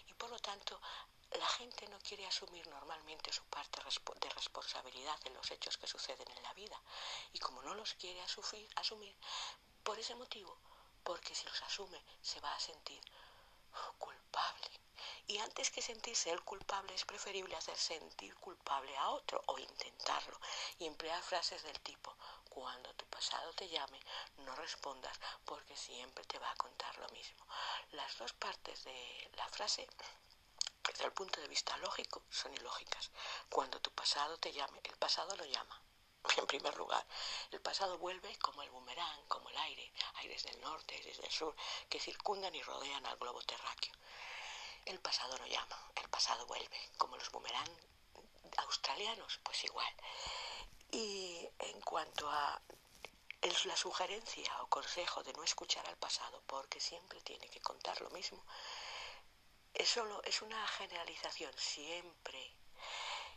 Y 0.07 0.13
por 0.13 0.29
lo 0.29 0.39
tanto 0.39 0.79
la 1.37 1.47
gente 1.47 1.87
no 1.87 1.99
quiere 1.99 2.25
asumir 2.25 2.67
normalmente 2.67 3.31
su 3.31 3.43
parte 3.45 3.79
de 3.79 4.29
responsabilidad 4.29 5.19
en 5.25 5.33
los 5.33 5.49
hechos 5.51 5.77
que 5.77 5.87
suceden 5.87 6.29
en 6.29 6.43
la 6.43 6.53
vida. 6.53 6.79
Y 7.33 7.39
como 7.39 7.61
no 7.61 7.73
los 7.75 7.93
quiere 7.95 8.21
asumir, 8.21 9.15
por 9.83 9.99
ese 9.99 10.15
motivo, 10.15 10.57
porque 11.03 11.35
si 11.35 11.45
los 11.45 11.61
asume 11.63 12.03
se 12.21 12.39
va 12.39 12.53
a 12.55 12.59
sentir 12.59 13.01
culpable. 13.97 14.69
Y 15.27 15.37
antes 15.39 15.71
que 15.71 15.81
sentirse 15.81 16.29
el 16.31 16.43
culpable 16.43 16.93
es 16.93 17.05
preferible 17.05 17.55
hacer 17.55 17.77
sentir 17.77 18.35
culpable 18.35 18.95
a 18.97 19.09
otro 19.09 19.41
o 19.47 19.57
intentarlo 19.57 20.39
y 20.79 20.85
emplear 20.85 21.21
frases 21.21 21.63
del 21.63 21.79
tipo, 21.81 22.15
cuando 22.49 22.93
tu 22.93 23.05
pasado 23.07 23.51
te 23.53 23.67
llame, 23.67 23.99
no 24.37 24.55
respondas 24.55 25.19
porque 25.43 25.75
siempre 25.75 26.23
te 26.25 26.39
va 26.39 26.51
a 26.51 26.55
contar 26.55 26.95
lo 26.97 27.09
mismo. 27.09 27.45
Las 27.91 28.17
dos 28.17 28.33
partes 28.33 28.83
de 28.83 29.31
la 29.35 29.47
frase 29.49 29.87
desde 30.87 31.05
el 31.05 31.11
punto 31.13 31.39
de 31.41 31.47
vista 31.47 31.77
lógico, 31.77 32.23
son 32.29 32.53
ilógicas. 32.53 33.11
Cuando 33.49 33.79
tu 33.79 33.91
pasado 33.91 34.37
te 34.37 34.51
llame, 34.51 34.79
el 34.83 34.97
pasado 34.97 35.35
lo 35.35 35.45
llama. 35.45 35.81
En 36.37 36.47
primer 36.47 36.75
lugar, 36.75 37.05
el 37.51 37.61
pasado 37.61 37.97
vuelve 37.97 38.37
como 38.39 38.63
el 38.63 38.69
boomerang, 38.71 39.27
como 39.27 39.49
el 39.49 39.57
aire, 39.57 39.91
aires 40.15 40.43
del 40.43 40.59
norte, 40.61 40.95
aires 40.95 41.17
del 41.17 41.31
sur, 41.31 41.55
que 41.89 41.99
circundan 41.99 42.53
y 42.55 42.61
rodean 42.63 43.05
al 43.05 43.17
globo 43.17 43.41
terráqueo. 43.43 43.93
El 44.85 44.99
pasado 44.99 45.37
no 45.37 45.45
llama, 45.47 45.91
el 45.95 46.09
pasado 46.09 46.45
vuelve, 46.45 46.91
como 46.97 47.17
los 47.17 47.31
boomerang 47.31 47.69
australianos, 48.57 49.39
pues 49.43 49.63
igual. 49.63 49.93
Y 50.91 51.47
en 51.59 51.81
cuanto 51.81 52.29
a 52.29 52.61
la 53.65 53.77
sugerencia 53.77 54.61
o 54.61 54.67
consejo 54.67 55.23
de 55.23 55.33
no 55.33 55.43
escuchar 55.43 55.85
al 55.87 55.97
pasado, 55.97 56.41
porque 56.47 56.79
siempre 56.79 57.21
tiene 57.21 57.47
que 57.49 57.61
contar 57.61 57.99
lo 58.01 58.09
mismo, 58.09 58.43
es 59.75 59.89
solo, 59.89 60.21
es 60.23 60.41
una 60.41 60.65
generalización 60.67 61.51
siempre, 61.57 62.55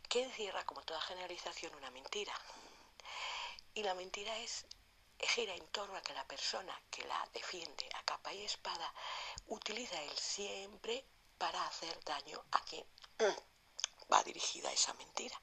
que 0.09 0.23
encierra 0.23 0.64
como 0.64 0.83
toda 0.83 1.00
generalización 1.00 1.75
una 1.75 1.90
mentira. 1.90 2.33
Y 3.75 3.83
la 3.83 3.95
mentira 3.95 4.37
es 4.38 4.66
gira 5.18 5.54
en 5.54 5.66
torno 5.68 5.97
a 5.97 6.02
que 6.02 6.14
la 6.14 6.26
persona 6.26 6.80
que 6.90 7.04
la 7.04 7.28
defiende 7.33 7.88
a 7.95 8.04
capa 8.04 8.33
y 8.33 8.45
espada 8.45 8.95
utiliza 9.49 10.00
él 10.02 10.16
siempre 10.16 11.04
para 11.37 11.66
hacer 11.66 12.02
daño 12.04 12.45
a 12.52 12.61
quien 12.64 12.87
va 14.12 14.23
dirigida 14.23 14.73
esa 14.73 14.95
mentira. 14.95 15.40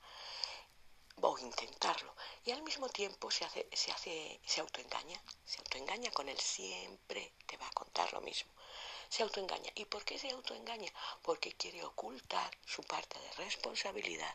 O 1.22 1.38
intentarlo. 1.38 2.16
Y 2.44 2.52
al 2.52 2.62
mismo 2.62 2.90
tiempo 2.90 3.32
se 3.32 3.46
hace 3.46 3.70
se 3.74 3.92
hace 3.92 4.40
se 4.46 4.62
autoengaña. 4.62 5.22
Se 5.46 5.60
autoengaña 5.60 6.12
con 6.12 6.28
él 6.30 6.40
siempre 6.40 7.34
te 7.46 7.58
va 7.58 7.68
a 7.68 7.72
contar 7.72 8.12
lo 8.14 8.22
mismo 8.22 8.55
se 9.10 9.24
autoengaña. 9.24 9.72
¿Y 9.76 9.86
por 9.86 10.04
qué 10.04 10.18
se 10.18 10.32
autoengaña? 10.32 10.92
Porque 11.22 11.54
quiere 11.54 11.84
ocultar 11.84 12.52
su 12.66 12.84
parte 12.84 13.20
de 13.20 13.32
responsabilidad 13.44 14.34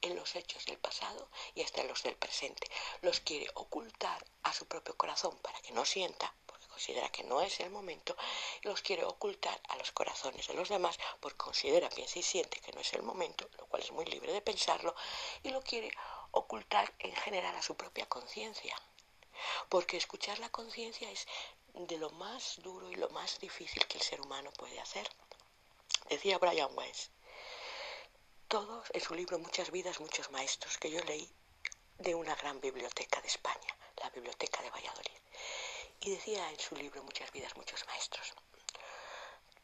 en 0.00 0.16
los 0.16 0.34
hechos 0.34 0.66
del 0.66 0.78
pasado 0.78 1.28
y 1.54 1.62
hasta 1.62 1.80
en 1.80 1.88
los 1.88 2.02
del 2.02 2.16
presente. 2.16 2.66
Los 3.00 3.20
quiere 3.20 3.48
ocultar 3.54 4.24
a 4.42 4.52
su 4.52 4.66
propio 4.66 4.96
corazón 4.96 5.36
para 5.38 5.60
que 5.60 5.72
no 5.72 5.84
sienta, 5.84 6.34
porque 6.46 6.66
considera 6.66 7.08
que 7.10 7.22
no 7.24 7.40
es 7.40 7.60
el 7.60 7.70
momento, 7.70 8.16
y 8.62 8.68
los 8.68 8.82
quiere 8.82 9.04
ocultar 9.04 9.60
a 9.68 9.76
los 9.76 9.92
corazones 9.92 10.46
de 10.48 10.54
los 10.54 10.68
demás 10.68 10.98
porque 11.20 11.38
considera, 11.38 11.88
piensa 11.88 12.18
y 12.18 12.22
siente 12.22 12.60
que 12.60 12.72
no 12.72 12.80
es 12.80 12.92
el 12.92 13.02
momento, 13.02 13.48
lo 13.58 13.66
cual 13.66 13.82
es 13.82 13.92
muy 13.92 14.04
libre 14.04 14.32
de 14.32 14.42
pensarlo, 14.42 14.94
y 15.42 15.50
lo 15.50 15.62
quiere 15.62 15.92
ocultar 16.32 16.92
en 16.98 17.14
general 17.14 17.54
a 17.56 17.62
su 17.62 17.76
propia 17.76 18.06
conciencia. 18.06 18.76
Porque 19.68 19.96
escuchar 19.96 20.38
la 20.38 20.50
conciencia 20.50 21.10
es 21.10 21.26
de 21.74 21.96
lo 21.98 22.10
más 22.10 22.60
duro 22.62 22.90
y 22.90 22.94
lo 22.96 23.08
más 23.10 23.38
difícil 23.38 23.86
que 23.86 23.98
el 23.98 24.04
ser 24.04 24.20
humano 24.20 24.50
puede 24.52 24.80
hacer. 24.80 25.08
Decía 26.08 26.38
Brian 26.38 26.70
Weiss, 26.76 27.10
todos 28.48 28.86
en 28.92 29.00
su 29.00 29.14
libro 29.14 29.38
Muchas 29.38 29.70
vidas, 29.70 30.00
muchos 30.00 30.30
maestros, 30.30 30.78
que 30.78 30.90
yo 30.90 31.00
leí 31.04 31.30
de 31.98 32.14
una 32.14 32.34
gran 32.34 32.60
biblioteca 32.60 33.20
de 33.20 33.28
España, 33.28 33.76
la 33.96 34.10
Biblioteca 34.10 34.60
de 34.62 34.70
Valladolid. 34.70 35.18
Y 36.00 36.10
decía 36.10 36.50
en 36.50 36.58
su 36.58 36.74
libro 36.76 37.02
Muchas 37.02 37.30
vidas, 37.32 37.56
muchos 37.56 37.86
maestros, 37.86 38.34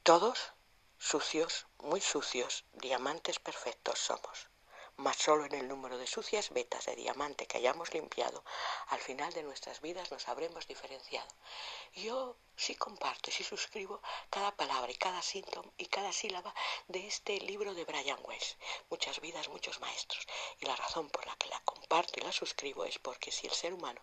todos 0.02 0.52
sucios, 0.98 1.66
muy 1.78 2.00
sucios, 2.00 2.64
diamantes 2.72 3.38
perfectos 3.38 3.98
somos, 3.98 4.48
mas 4.98 5.16
solo 5.16 5.46
en 5.46 5.54
el 5.54 5.68
número 5.68 5.96
de 5.96 6.06
sucias 6.06 6.50
vetas 6.50 6.86
de 6.86 6.96
diamante 6.96 7.46
que 7.46 7.58
hayamos 7.58 7.94
limpiado, 7.94 8.44
al 8.88 8.98
final 8.98 9.32
de 9.32 9.44
nuestras 9.44 9.80
vidas 9.80 10.10
nos 10.10 10.28
habremos 10.28 10.66
diferenciado. 10.66 11.28
Yo 11.94 12.36
sí 12.58 12.74
comparto, 12.74 13.30
sí 13.30 13.44
suscribo 13.44 14.02
cada 14.30 14.50
palabra 14.54 14.90
y 14.90 14.96
cada 14.96 15.22
síntoma 15.22 15.70
y 15.78 15.86
cada 15.86 16.12
sílaba 16.12 16.52
de 16.88 17.06
este 17.06 17.40
libro 17.40 17.72
de 17.72 17.84
Brian 17.84 18.18
Weiss, 18.24 18.56
Muchas 18.90 19.20
vidas, 19.20 19.48
muchos 19.48 19.80
maestros. 19.80 20.26
Y 20.60 20.66
la 20.66 20.74
razón 20.74 21.08
por 21.08 21.24
la 21.26 21.36
que 21.36 21.48
la 21.48 21.60
comparto 21.60 22.18
y 22.18 22.24
la 22.24 22.32
suscribo 22.32 22.84
es 22.84 22.98
porque 22.98 23.30
si 23.30 23.46
el 23.46 23.52
ser 23.52 23.72
humano 23.72 24.00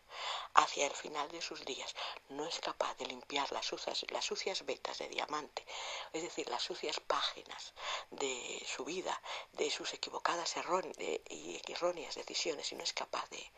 hacia 0.54 0.86
el 0.86 0.94
final 0.94 1.30
de 1.32 1.42
sus 1.42 1.66
días 1.66 1.94
no 2.30 2.46
es 2.46 2.60
capaz 2.60 2.96
de 2.96 3.08
limpiar 3.08 3.52
las 3.52 3.66
sucias, 3.66 4.66
vetas 4.66 5.00
de 5.00 5.10
diamante, 5.10 5.66
es 6.14 6.24
decir, 6.24 6.50
las 6.50 6.64
sucias 6.64 7.00
páginas 7.02 7.74
de 8.10 8.66
su 8.66 8.86
vida, 8.86 9.22
de 9.52 9.70
sus 9.70 9.94
equivocadas 9.94 10.56
y 11.30 11.62
erróneas 11.72 12.16
decisiones, 12.16 12.72
y 12.72 12.76
no 12.76 12.84
es 12.84 12.94
capaz 12.94 13.30
de 13.30 13.52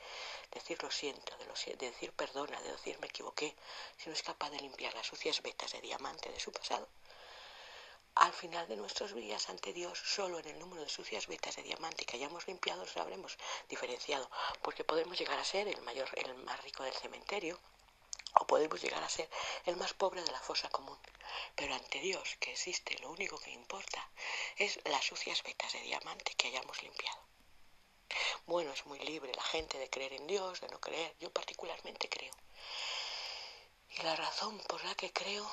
decir 0.51 0.81
lo 0.81 0.91
siento, 0.91 1.35
de, 1.37 1.75
de 1.75 1.91
decir 1.91 2.11
perdona, 2.13 2.59
de 2.61 2.71
decir 2.71 2.99
me 2.99 3.07
equivoqué, 3.07 3.55
si 3.97 4.09
no 4.09 4.13
es 4.13 4.23
capaz 4.23 4.49
de 4.49 4.59
limpiar 4.59 4.93
las 4.93 5.07
sucias 5.07 5.41
vetas 5.41 5.71
de 5.71 5.81
diamante 5.81 6.31
de 6.31 6.39
su 6.39 6.51
pasado, 6.51 6.87
al 8.15 8.33
final 8.33 8.67
de 8.67 8.75
nuestros 8.75 9.13
días 9.13 9.47
ante 9.49 9.73
Dios, 9.73 9.99
solo 9.99 10.39
en 10.39 10.47
el 10.47 10.59
número 10.59 10.81
de 10.81 10.89
sucias 10.89 11.27
vetas 11.27 11.55
de 11.55 11.61
diamante 11.61 12.05
que 12.05 12.17
hayamos 12.17 12.47
limpiado, 12.47 12.81
nos 12.81 12.97
habremos 12.97 13.37
diferenciado, 13.69 14.29
porque 14.63 14.83
podemos 14.83 15.19
llegar 15.19 15.37
a 15.37 15.43
ser 15.43 15.67
el 15.67 15.81
mayor, 15.81 16.09
el 16.13 16.33
más 16.35 16.61
rico 16.63 16.83
del 16.83 16.95
cementerio, 16.95 17.59
o 18.39 18.47
podemos 18.47 18.81
llegar 18.81 19.03
a 19.03 19.09
ser 19.09 19.29
el 19.65 19.77
más 19.77 19.93
pobre 19.93 20.23
de 20.23 20.31
la 20.31 20.39
fosa 20.39 20.69
común. 20.69 20.97
Pero 21.55 21.75
ante 21.75 21.99
Dios, 21.99 22.37
que 22.39 22.51
existe, 22.53 22.97
lo 22.99 23.11
único 23.11 23.37
que 23.37 23.51
importa 23.51 24.09
es 24.57 24.79
las 24.85 25.05
sucias 25.05 25.43
vetas 25.43 25.73
de 25.73 25.81
diamante 25.81 26.33
que 26.35 26.47
hayamos 26.47 26.81
limpiado. 26.81 27.26
Bueno, 28.45 28.71
es 28.71 28.85
muy 28.85 28.99
libre 28.99 29.31
la 29.35 29.43
gente 29.43 29.77
de 29.77 29.89
creer 29.89 30.13
en 30.13 30.27
Dios, 30.27 30.61
de 30.61 30.69
no 30.69 30.79
creer. 30.79 31.15
Yo 31.19 31.29
particularmente 31.31 32.07
creo. 32.07 32.33
Y 33.89 34.01
la 34.03 34.15
razón 34.15 34.57
por 34.67 34.83
la 34.85 34.95
que 34.95 35.11
creo 35.11 35.49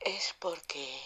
es 0.00 0.34
porque 0.38 1.00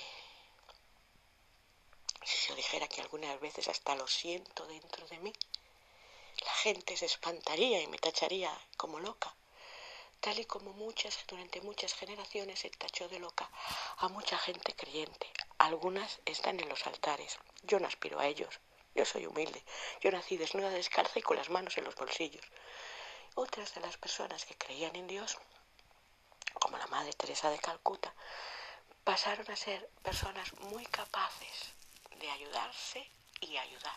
si 2.24 2.48
yo 2.48 2.54
dijera 2.54 2.88
que 2.88 3.00
algunas 3.02 3.38
veces 3.40 3.68
hasta 3.68 3.94
lo 3.96 4.06
siento 4.06 4.66
dentro 4.66 5.06
de 5.08 5.18
mí, 5.18 5.32
la 6.44 6.52
gente 6.52 6.96
se 6.96 7.06
espantaría 7.06 7.80
y 7.82 7.86
me 7.86 7.98
tacharía 7.98 8.50
como 8.76 9.00
loca, 9.00 9.34
tal 10.20 10.38
y 10.38 10.44
como 10.46 10.72
muchas 10.72 11.18
durante 11.28 11.60
muchas 11.60 11.92
generaciones 11.92 12.60
se 12.60 12.70
tachó 12.70 13.08
de 13.08 13.18
loca 13.18 13.50
a 13.98 14.08
mucha 14.08 14.38
gente 14.38 14.74
creyente. 14.74 15.30
Algunas 15.58 16.20
están 16.24 16.60
en 16.60 16.68
los 16.68 16.86
altares, 16.86 17.38
yo 17.62 17.78
no 17.78 17.86
aspiro 17.88 18.18
a 18.20 18.26
ellos, 18.26 18.60
yo 18.94 19.04
soy 19.04 19.26
humilde, 19.26 19.62
yo 20.00 20.10
nací 20.10 20.36
desnuda, 20.36 20.70
descalza 20.70 21.18
y 21.18 21.22
con 21.22 21.36
las 21.36 21.50
manos 21.50 21.76
en 21.78 21.84
los 21.84 21.94
bolsillos. 21.94 22.44
Otras 23.34 23.74
de 23.74 23.80
las 23.80 23.96
personas 23.96 24.44
que 24.44 24.56
creían 24.56 24.94
en 24.94 25.08
Dios, 25.08 25.38
como 26.60 26.78
la 26.78 26.86
Madre 26.86 27.12
Teresa 27.12 27.50
de 27.50 27.58
Calcuta, 27.58 28.14
pasaron 29.02 29.50
a 29.50 29.56
ser 29.56 29.88
personas 30.02 30.52
muy 30.60 30.86
capaces 30.86 31.72
de 32.18 32.30
ayudarse 32.30 33.10
y 33.40 33.56
ayudar. 33.56 33.96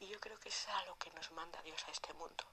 Y 0.00 0.08
yo 0.08 0.18
creo 0.20 0.38
que 0.40 0.48
es 0.48 0.68
a 0.68 0.84
lo 0.86 0.96
que 0.98 1.10
nos 1.12 1.30
manda 1.30 1.62
Dios 1.62 1.82
a 1.86 1.92
este 1.92 2.12
mundo, 2.14 2.44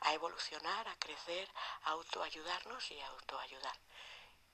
a 0.00 0.14
evolucionar, 0.14 0.86
a 0.88 0.96
crecer, 0.96 1.48
a 1.84 1.90
autoayudarnos 1.90 2.90
y 2.92 3.00
a 3.00 3.08
autoayudar. 3.08 3.76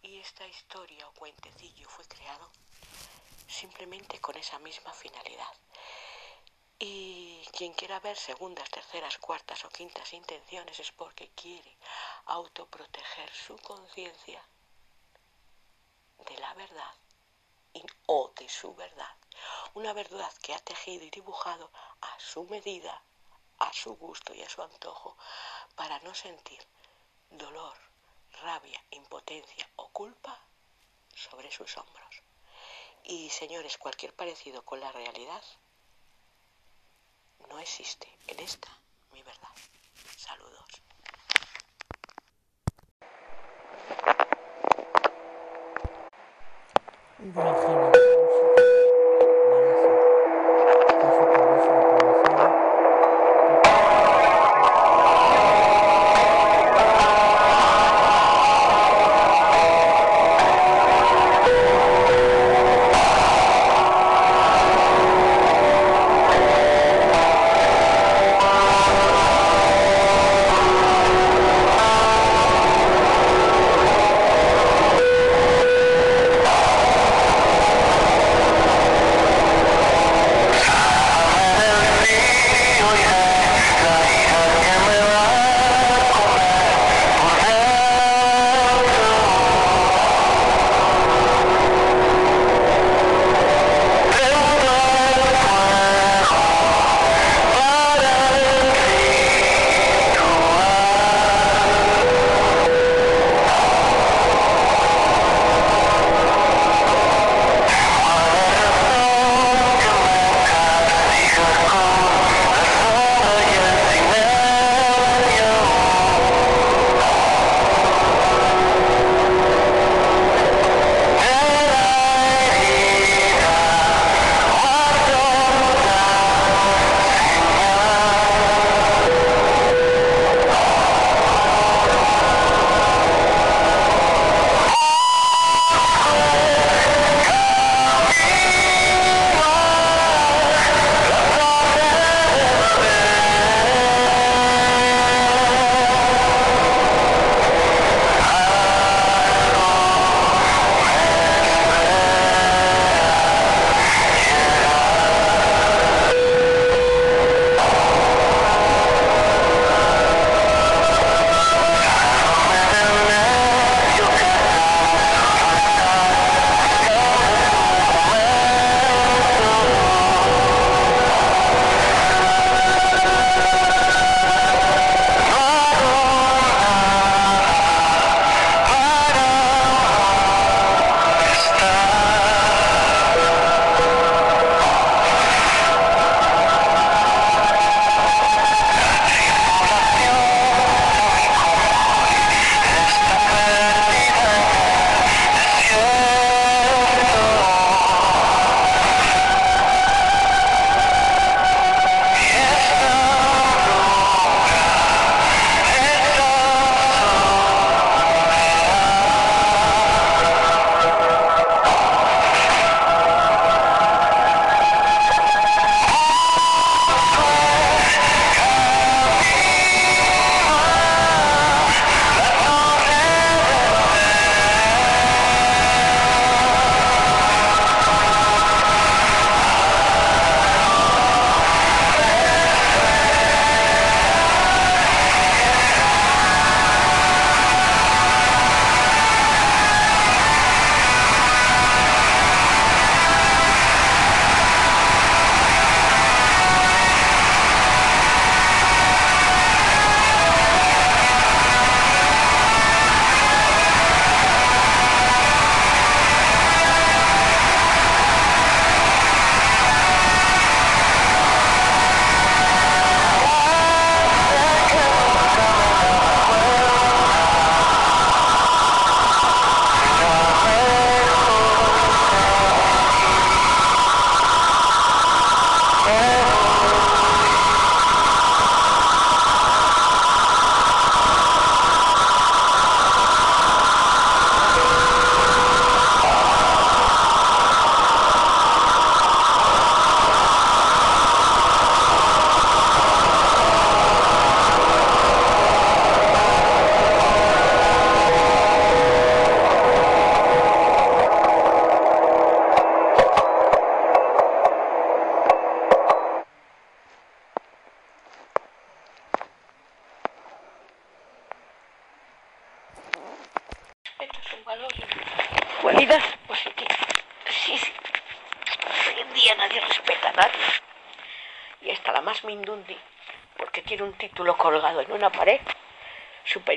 Y 0.03 0.19
esta 0.21 0.47
historia 0.47 1.07
o 1.07 1.13
cuentecillo 1.13 1.89
fue 1.89 2.07
creado 2.07 2.51
simplemente 3.47 4.21
con 4.21 4.37
esa 4.37 4.59
misma 4.59 4.93
finalidad. 4.93 5.53
Y 6.81 7.45
quien 7.53 7.73
quiera 7.73 7.99
ver 7.99 8.17
segundas, 8.17 8.71
terceras, 8.71 9.19
cuartas 9.19 9.65
o 9.65 9.69
quintas 9.69 10.13
intenciones 10.13 10.79
es 10.79 10.93
porque 10.93 11.31
quiere 11.31 11.77
autoproteger 12.27 13.33
su 13.33 13.57
conciencia 13.57 14.41
de 16.19 16.39
la 16.39 16.55
verdad 16.55 16.95
o 18.07 18.33
de 18.37 18.49
su 18.49 18.75
verdad. 18.75 19.17
Una 19.75 19.93
verdad 19.93 20.33
que 20.41 20.55
ha 20.55 20.59
tejido 20.61 21.05
y 21.05 21.11
dibujado 21.11 21.71
a 22.01 22.19
su 22.21 22.45
medida, 22.45 23.03
a 23.59 23.73
su 23.73 23.97
gusto 23.97 24.33
y 24.35 24.43
a 24.43 24.49
su 24.49 24.63
antojo, 24.63 25.17
para 25.75 25.99
no 26.01 26.15
sentir 26.15 26.65
dolor, 27.31 27.77
rabia, 28.43 28.83
impotencia 28.91 29.69
o 29.77 29.89
culpa 29.89 30.41
sobre 31.15 31.51
sus 31.51 31.77
hombros. 31.77 32.23
Y 33.03 33.31
señores, 33.31 33.79
cualquier 33.79 34.15
parecido 34.15 34.65
con 34.65 34.81
la 34.81 34.93
realidad 34.93 35.43
no 37.49 37.59
existe. 37.59 38.09
En 38.27 38.39
esta, 38.41 38.69
mi 39.13 39.23
verdad. 39.23 39.49
Saludos. 40.17 40.65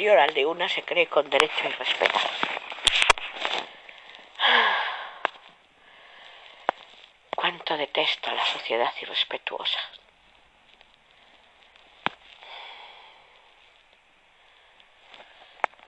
Al 0.10 0.34
de 0.34 0.46
una, 0.46 0.68
se 0.68 0.82
cree 0.84 1.08
con 1.08 1.30
derecho 1.30 1.64
y 1.64 1.70
respeto. 1.70 2.20
Cuánto 7.36 7.78
detesto 7.78 8.30
a 8.32 8.34
la 8.34 8.46
sociedad 8.46 8.92
irrespetuosa. 9.00 9.80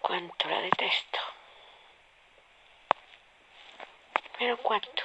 Cuánto 0.02 0.50
la 0.50 0.62
detesto. 0.62 1.20
Pero 4.38 4.58
cuánto. 4.58 5.04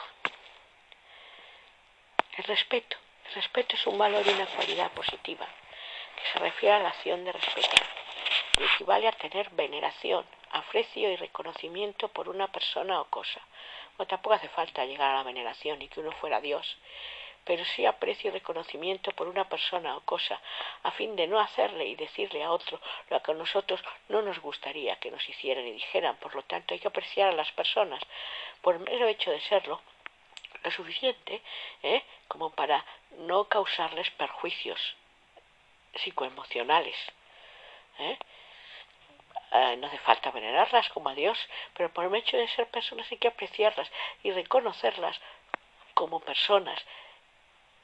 El 2.36 2.44
respeto. 2.44 2.96
El 3.26 3.34
respeto 3.34 3.76
es 3.76 3.86
un 3.86 3.98
valor 3.98 4.26
y 4.26 4.30
una 4.30 4.46
cualidad 4.46 4.90
positiva 4.92 5.46
que 6.16 6.32
se 6.32 6.38
refiere 6.38 6.76
a 6.76 6.80
la 6.80 6.88
acción 6.90 7.24
de 7.24 7.32
respetar 7.32 7.97
equivale 8.64 9.08
a 9.08 9.12
tener 9.12 9.50
veneración, 9.50 10.24
aprecio 10.50 11.10
y 11.10 11.16
reconocimiento 11.16 12.08
por 12.08 12.28
una 12.28 12.48
persona 12.48 13.00
o 13.00 13.04
cosa. 13.04 13.40
No 13.98 14.06
tampoco 14.06 14.34
hace 14.34 14.48
falta 14.48 14.84
llegar 14.84 15.10
a 15.10 15.18
la 15.18 15.22
veneración 15.22 15.82
y 15.82 15.88
que 15.88 16.00
uno 16.00 16.12
fuera 16.12 16.40
Dios, 16.40 16.78
pero 17.44 17.64
sí 17.64 17.86
aprecio 17.86 18.28
y 18.28 18.32
reconocimiento 18.32 19.12
por 19.12 19.26
una 19.26 19.48
persona 19.48 19.96
o 19.96 20.00
cosa, 20.00 20.40
a 20.82 20.90
fin 20.90 21.16
de 21.16 21.26
no 21.26 21.40
hacerle 21.40 21.86
y 21.86 21.94
decirle 21.96 22.42
a 22.44 22.52
otro 22.52 22.80
lo 23.10 23.22
que 23.22 23.32
a 23.32 23.34
nosotros 23.34 23.82
no 24.08 24.22
nos 24.22 24.38
gustaría 24.40 24.96
que 24.96 25.10
nos 25.10 25.26
hicieran 25.28 25.66
y 25.66 25.72
dijeran. 25.72 26.16
Por 26.16 26.34
lo 26.34 26.42
tanto, 26.42 26.74
hay 26.74 26.80
que 26.80 26.88
apreciar 26.88 27.30
a 27.30 27.36
las 27.36 27.50
personas 27.52 28.02
por 28.60 28.74
el 28.74 28.80
mero 28.80 29.06
hecho 29.06 29.30
de 29.30 29.40
serlo 29.40 29.80
lo 30.62 30.70
suficiente 30.70 31.40
¿eh? 31.82 32.02
como 32.26 32.50
para 32.50 32.84
no 33.18 33.44
causarles 33.44 34.10
perjuicios 34.10 34.80
psicoemocionales. 35.94 36.96
¿eh? 37.98 38.18
Eh, 39.52 39.76
no 39.78 39.86
hace 39.86 39.98
falta 39.98 40.30
venerarlas 40.30 40.88
como 40.90 41.08
a 41.08 41.14
Dios, 41.14 41.38
pero 41.74 41.92
por 41.92 42.04
el 42.04 42.14
hecho 42.14 42.36
de 42.36 42.48
ser 42.48 42.66
personas 42.68 43.10
hay 43.10 43.18
que 43.18 43.28
apreciarlas 43.28 43.90
y 44.22 44.30
reconocerlas 44.30 45.18
como 45.94 46.20
personas. 46.20 46.78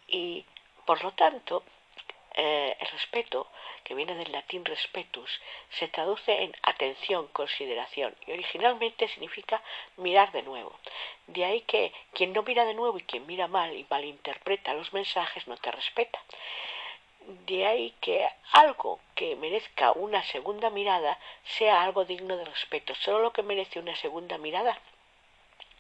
Y 0.09 0.45
por 0.85 1.03
lo 1.03 1.13
tanto, 1.13 1.65
eh, 2.37 2.77
el 2.81 2.89
respeto, 2.89 3.47
que 3.85 3.95
viene 3.95 4.15
del 4.17 4.33
latín 4.33 4.65
respetus, 4.65 5.31
se 5.71 5.87
traduce 5.89 6.43
en 6.43 6.55
atención, 6.63 7.29
consideración, 7.29 8.15
y 8.27 8.33
originalmente 8.33 9.09
significa 9.09 9.63
mirar 9.97 10.33
de 10.33 10.43
nuevo. 10.43 10.77
De 11.29 11.45
ahí 11.45 11.61
que 11.63 11.93
quien 12.13 12.33
no 12.33 12.43
mira 12.43 12.65
de 12.65 12.75
nuevo 12.75 12.99
y 12.99 13.03
quien 13.03 13.27
mira 13.27 13.47
mal 13.47 13.73
y 13.73 13.87
malinterpreta 13.89 14.75
los 14.75 14.93
mensajes 14.93 15.47
no 15.47 15.57
te 15.59 15.71
respeta. 15.71 16.21
De 17.47 17.67
ahí 17.67 17.95
que 18.01 18.29
algo 18.53 19.01
que 19.15 19.37
merezca 19.37 19.93
una 19.93 20.23
segunda 20.25 20.69
mirada 20.71 21.19
sea 21.45 21.83
algo 21.83 22.05
digno 22.05 22.37
de 22.37 22.45
respeto. 22.45 22.95
Solo 22.95 23.21
lo 23.21 23.33
que 23.33 23.43
merece 23.43 23.79
una 23.79 23.97
segunda 23.97 24.37
mirada 24.39 24.79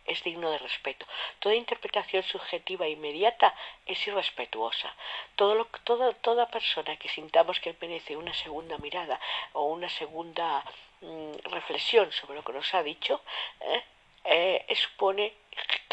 es 0.07 0.23
digno 0.23 0.51
de 0.51 0.59
respeto. 0.59 1.07
Toda 1.39 1.55
interpretación 1.55 2.23
subjetiva 2.23 2.89
inmediata 2.89 3.55
es 3.87 4.07
irrespetuosa. 4.07 4.95
Todo 5.37 5.55
lo, 5.55 5.67
toda, 5.85 6.13
toda 6.15 6.49
persona 6.49 6.97
que 6.97 7.09
sintamos 7.09 7.61
que 7.61 7.77
merece 7.81 8.17
una 8.17 8.35
segunda 8.35 8.79
mirada 8.79 9.21
o 9.53 9.65
una 9.65 9.89
segunda 9.89 10.65
mm, 11.01 11.33
reflexión 11.51 12.13
sobre 12.13 12.37
lo 12.37 12.45
que 12.45 12.53
nos 12.53 12.75
ha 12.75 12.83
dicho, 12.83 13.23
¿eh? 13.61 13.85
eh, 14.25 14.75
supone 14.75 15.33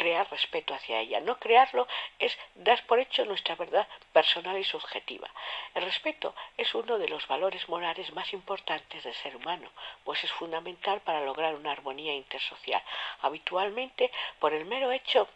crear 0.02 0.28
respeto 0.32 0.74
hacia 0.74 1.00
ella. 1.00 1.20
No 1.20 1.38
crearlo 1.38 1.88
es 2.18 2.36
dar 2.56 2.84
por 2.88 3.00
hecho 3.00 3.24
nuestra 3.24 3.54
verdad 3.54 3.88
personal 4.12 4.58
y 4.58 4.64
subjetiva. 4.64 5.30
El 5.76 5.84
respeto 5.84 6.34
es 6.58 6.74
uno 6.74 6.98
de 6.98 7.08
los 7.08 7.28
valores 7.28 7.70
morales 7.70 8.12
más 8.14 8.34
importantes 8.34 9.04
del 9.04 9.14
ser 9.14 9.36
humano, 9.36 9.70
pues 10.04 10.24
es 10.24 10.32
fundamental 10.32 11.02
para 11.02 11.22
lograr 11.22 11.54
una 11.54 11.72
armonía 11.72 12.16
intersocial. 12.16 12.82
Habitualmente, 13.22 14.10
por 14.40 14.54
el 14.54 14.66
mero 14.66 14.92
hecho 14.92 15.28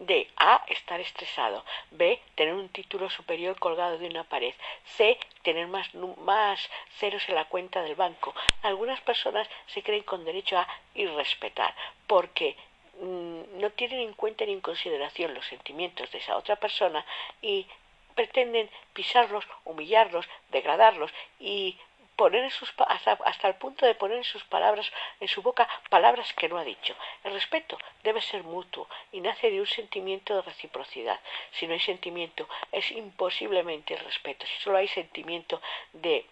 de 0.00 0.28
A. 0.36 0.64
Estar 0.66 0.98
estresado. 0.98 1.64
B. 1.92 2.20
Tener 2.34 2.54
un 2.54 2.68
título 2.70 3.08
superior 3.10 3.56
colgado 3.60 3.98
de 3.98 4.08
una 4.08 4.24
pared. 4.24 4.54
C. 4.84 5.16
Tener 5.42 5.68
más, 5.68 5.94
más 5.94 6.68
ceros 6.98 7.28
en 7.28 7.36
la 7.36 7.44
cuenta 7.44 7.82
del 7.82 7.94
banco. 7.94 8.34
Algunas 8.62 9.00
personas 9.02 9.48
se 9.66 9.84
creen 9.84 10.02
con 10.02 10.24
derecho 10.24 10.58
a 10.58 10.66
irrespetar 10.94 11.72
porque 12.08 12.56
no 13.02 13.70
tienen 13.70 14.00
en 14.00 14.14
cuenta 14.14 14.44
ni 14.44 14.52
en 14.52 14.60
consideración 14.60 15.34
los 15.34 15.46
sentimientos 15.46 16.10
de 16.12 16.18
esa 16.18 16.36
otra 16.36 16.56
persona 16.56 17.04
y 17.40 17.66
pretenden 18.14 18.70
pisarlos, 18.92 19.44
humillarlos, 19.64 20.28
degradarlos 20.50 21.10
y 21.40 21.78
poner 22.16 22.44
en 22.44 22.50
sus, 22.50 22.72
hasta, 22.86 23.12
hasta, 23.24 23.48
el 23.48 23.54
punto 23.54 23.86
de 23.86 23.94
poner 23.94 24.18
en 24.18 24.24
sus 24.24 24.44
palabras, 24.44 24.90
en 25.18 25.28
su 25.28 25.42
boca, 25.42 25.68
palabras 25.88 26.32
que 26.34 26.48
no 26.48 26.58
ha 26.58 26.64
dicho. 26.64 26.94
El 27.24 27.32
respeto 27.32 27.78
debe 28.04 28.20
ser 28.20 28.44
mutuo 28.44 28.86
y 29.10 29.20
nace 29.20 29.50
de 29.50 29.60
un 29.60 29.66
sentimiento 29.66 30.36
de 30.36 30.42
reciprocidad. 30.42 31.18
Si 31.52 31.66
no 31.66 31.72
hay 31.72 31.80
sentimiento, 31.80 32.48
es 32.70 32.90
imposiblemente 32.92 33.94
el 33.94 34.00
respeto. 34.00 34.46
Si 34.46 34.62
solo 34.62 34.76
hay 34.78 34.88
sentimiento 34.88 35.60
de 35.92 36.26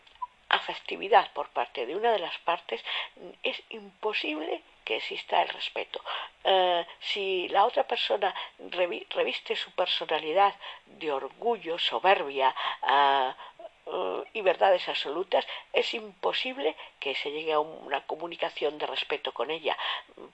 afectividad 0.48 1.32
por 1.32 1.48
parte 1.48 1.86
de 1.86 1.96
una 1.96 2.12
de 2.12 2.18
las 2.18 2.36
partes, 2.38 2.84
es 3.42 3.60
imposible 3.70 4.62
que 4.84 4.96
exista 4.96 5.42
el 5.42 5.48
respeto. 5.48 6.00
Eh, 6.44 6.86
si 7.00 7.48
la 7.48 7.64
otra 7.64 7.84
persona 7.84 8.34
reviste 9.14 9.56
su 9.56 9.70
personalidad 9.72 10.54
de 10.86 11.12
orgullo, 11.12 11.78
soberbia, 11.78 12.54
uh, 12.82 13.32
eh, 13.92 14.24
y 14.34 14.40
verdades 14.42 14.88
absolutas, 14.88 15.44
es 15.72 15.94
imposible 15.94 16.76
que 17.00 17.14
se 17.14 17.32
llegue 17.32 17.52
a 17.52 17.58
una 17.60 18.06
comunicación 18.06 18.78
de 18.78 18.86
respeto 18.86 19.32
con 19.32 19.50
ella, 19.50 19.76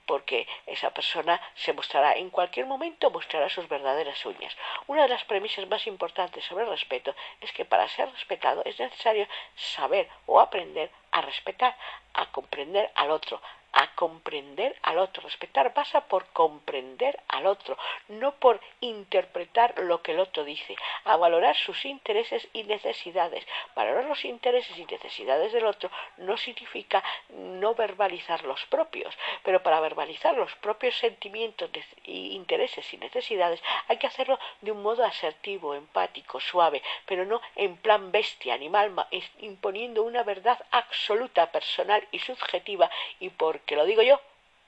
porque 0.04 0.46
esa 0.66 0.90
persona 0.90 1.40
se 1.54 1.72
mostrará 1.72 2.16
en 2.16 2.28
cualquier 2.28 2.66
momento, 2.66 3.10
mostrará 3.10 3.48
sus 3.48 3.66
verdaderas 3.68 4.26
uñas. 4.26 4.54
Una 4.88 5.02
de 5.02 5.08
las 5.08 5.24
premisas 5.24 5.66
más 5.68 5.86
importantes 5.86 6.44
sobre 6.44 6.64
el 6.64 6.70
respeto 6.70 7.14
es 7.40 7.50
que 7.52 7.64
para 7.64 7.88
ser 7.88 8.10
respetado 8.12 8.62
es 8.64 8.78
necesario 8.78 9.26
saber 9.54 10.08
o 10.26 10.38
aprender 10.38 10.90
a 11.12 11.22
respetar, 11.22 11.74
a 12.12 12.26
comprender 12.32 12.90
al 12.94 13.10
otro, 13.10 13.40
a 13.76 13.94
comprender 13.94 14.74
al 14.82 14.98
otro. 14.98 15.22
Respetar 15.22 15.74
pasa 15.74 16.00
por 16.08 16.26
comprender 16.28 17.20
al 17.28 17.46
otro, 17.46 17.76
no 18.08 18.32
por 18.32 18.58
interpretar 18.80 19.78
lo 19.78 20.02
que 20.02 20.12
el 20.12 20.20
otro 20.20 20.44
dice, 20.44 20.74
a 21.04 21.16
valorar 21.16 21.54
sus 21.54 21.84
intereses 21.84 22.48
y 22.54 22.64
necesidades. 22.64 23.46
Valorar 23.74 24.06
los 24.06 24.24
intereses 24.24 24.76
y 24.78 24.86
necesidades 24.86 25.52
del 25.52 25.66
otro 25.66 25.90
no 26.16 26.38
significa 26.38 27.04
no 27.28 27.74
verbalizar 27.74 28.44
los 28.44 28.64
propios, 28.66 29.14
pero 29.42 29.62
para 29.62 29.80
verbalizar 29.80 30.34
los 30.34 30.54
propios 30.56 30.96
sentimientos, 30.96 31.70
intereses 32.04 32.92
y 32.94 32.96
necesidades 32.96 33.62
hay 33.88 33.98
que 33.98 34.06
hacerlo 34.06 34.38
de 34.62 34.72
un 34.72 34.82
modo 34.82 35.04
asertivo, 35.04 35.74
empático, 35.74 36.40
suave, 36.40 36.82
pero 37.04 37.26
no 37.26 37.42
en 37.54 37.76
plan 37.76 38.10
bestia, 38.10 38.54
animal, 38.54 38.94
imponiendo 39.40 40.02
una 40.02 40.22
verdad 40.22 40.58
absoluta, 40.70 41.52
personal 41.52 42.08
y 42.10 42.20
subjetiva 42.20 42.90
y 43.20 43.28
por 43.28 43.65
que 43.66 43.76
lo 43.76 43.84
digo 43.84 44.02
yo 44.02 44.20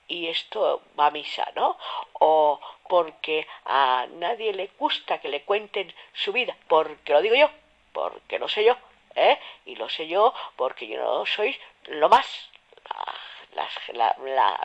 y 0.07 0.27
esto 0.27 0.81
va 0.99 1.07
a 1.07 1.11
misa, 1.11 1.47
¿no? 1.55 1.77
O 2.13 2.59
porque 2.87 3.47
a 3.65 4.07
nadie 4.13 4.53
le 4.53 4.71
gusta 4.77 5.19
que 5.19 5.29
le 5.29 5.43
cuenten 5.43 5.93
su 6.13 6.33
vida, 6.33 6.55
porque 6.67 7.13
lo 7.13 7.21
digo 7.21 7.35
yo, 7.35 7.49
porque 7.93 8.39
lo 8.39 8.47
sé 8.49 8.63
yo, 8.65 8.75
¿eh? 9.15 9.39
Y 9.65 9.75
lo 9.75 9.87
sé 9.87 10.07
yo 10.07 10.33
porque 10.55 10.87
yo 10.87 10.97
no 10.97 11.25
soy 11.25 11.55
lo 11.85 12.09
más, 12.09 12.49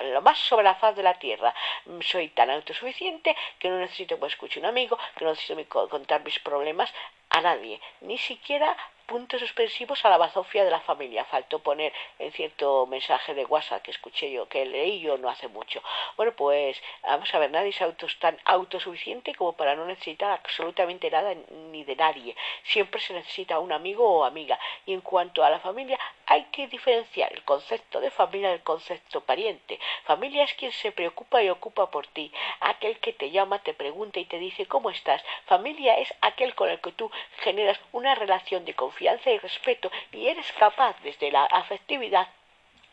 lo 0.00 0.22
más 0.22 0.38
sobre 0.38 0.64
la 0.64 0.74
faz 0.76 0.96
de 0.96 1.02
la 1.02 1.18
tierra. 1.18 1.54
Soy 2.00 2.28
tan 2.28 2.50
autosuficiente 2.50 3.36
que 3.58 3.68
no 3.68 3.78
necesito 3.78 4.18
que 4.18 4.26
escuche 4.26 4.60
un 4.60 4.66
amigo, 4.66 4.98
que 5.16 5.24
no 5.24 5.30
necesito 5.32 5.88
contar 5.88 6.24
mis 6.24 6.38
problemas 6.40 6.92
a 7.30 7.40
nadie, 7.40 7.80
ni 8.00 8.16
siquiera 8.16 8.76
puntos 9.06 9.40
suspensivos 9.40 10.04
a 10.04 10.10
la 10.10 10.16
bazofia 10.16 10.64
de 10.64 10.70
la 10.70 10.80
familia. 10.80 11.24
Faltó 11.24 11.58
poner 11.58 11.92
en 12.18 12.32
cierto 12.32 12.86
mensaje 12.86 13.34
de 13.34 13.44
WhatsApp 13.44 13.82
que 13.82 13.90
escuché 13.90 14.30
yo, 14.30 14.48
que 14.48 14.64
leí 14.64 15.00
yo 15.00 15.18
no 15.18 15.28
hace 15.28 15.48
mucho. 15.48 15.82
Bueno, 16.16 16.32
pues 16.32 16.80
vamos 17.02 17.32
a 17.34 17.38
ver, 17.38 17.50
nadie 17.50 17.70
es 17.70 17.82
autos, 17.82 18.18
tan 18.18 18.38
autosuficiente 18.44 19.34
como 19.34 19.52
para 19.52 19.76
no 19.76 19.84
necesitar 19.84 20.30
absolutamente 20.30 21.10
nada 21.10 21.34
ni 21.70 21.84
de 21.84 21.96
nadie. 21.96 22.36
Siempre 22.62 23.00
se 23.00 23.12
necesita 23.12 23.58
un 23.58 23.72
amigo 23.72 24.08
o 24.08 24.24
amiga. 24.24 24.58
Y 24.86 24.94
en 24.94 25.00
cuanto 25.00 25.44
a 25.44 25.50
la 25.50 25.60
familia, 25.60 25.98
hay 26.26 26.44
que 26.44 26.66
diferenciar 26.68 27.32
el 27.32 27.44
concepto 27.44 28.00
de 28.00 28.10
familia 28.10 28.50
del 28.50 28.62
concepto 28.62 29.20
pariente. 29.20 29.78
Familia 30.04 30.44
es 30.44 30.54
quien 30.54 30.72
se 30.72 30.92
preocupa 30.92 31.42
y 31.42 31.50
ocupa 31.50 31.90
por 31.90 32.06
ti, 32.06 32.32
aquel 32.60 32.98
que 32.98 33.12
te 33.12 33.30
llama, 33.30 33.58
te 33.60 33.74
pregunta 33.74 34.18
y 34.18 34.24
te 34.24 34.38
dice 34.38 34.66
cómo 34.66 34.90
estás. 34.90 35.22
Familia 35.46 35.98
es 35.98 36.12
aquel 36.20 36.54
con 36.54 36.70
el 36.70 36.80
que 36.80 36.92
tú 36.92 37.10
generas 37.42 37.78
una 37.92 38.14
relación 38.14 38.64
de 38.64 38.74
confianza 38.74 38.93
confianza 38.94 39.30
y 39.30 39.38
respeto 39.38 39.90
y 40.12 40.28
eres 40.28 40.52
capaz 40.52 40.96
desde 41.02 41.32
la 41.32 41.44
afectividad 41.46 42.28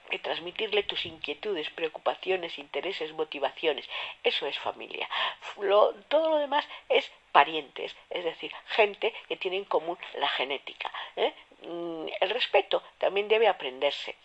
y 0.10 0.18
transmitirle 0.18 0.84
tus 0.84 1.06
inquietudes, 1.06 1.70
preocupaciones, 1.70 2.58
intereses, 2.58 3.14
motivaciones. 3.14 3.88
Eso 4.24 4.48
es 4.48 4.58
familia. 4.58 5.08
todo 6.10 6.30
lo 6.32 6.38
demás 6.38 6.68
es 6.90 7.10
parientes, 7.32 7.96
es 8.10 8.24
decir, 8.26 8.52
gente 8.68 9.14
que 9.30 9.38
tiene 9.38 9.58
en 9.58 9.66
común 9.66 9.98
la 10.16 10.28
genética. 10.30 10.92
¿eh? 11.16 11.34
Mm, 11.62 12.08
el 12.20 12.30
respeto 12.32 12.82
también 12.98 13.28
debe 13.28 13.48
aprenderse. 13.48 14.16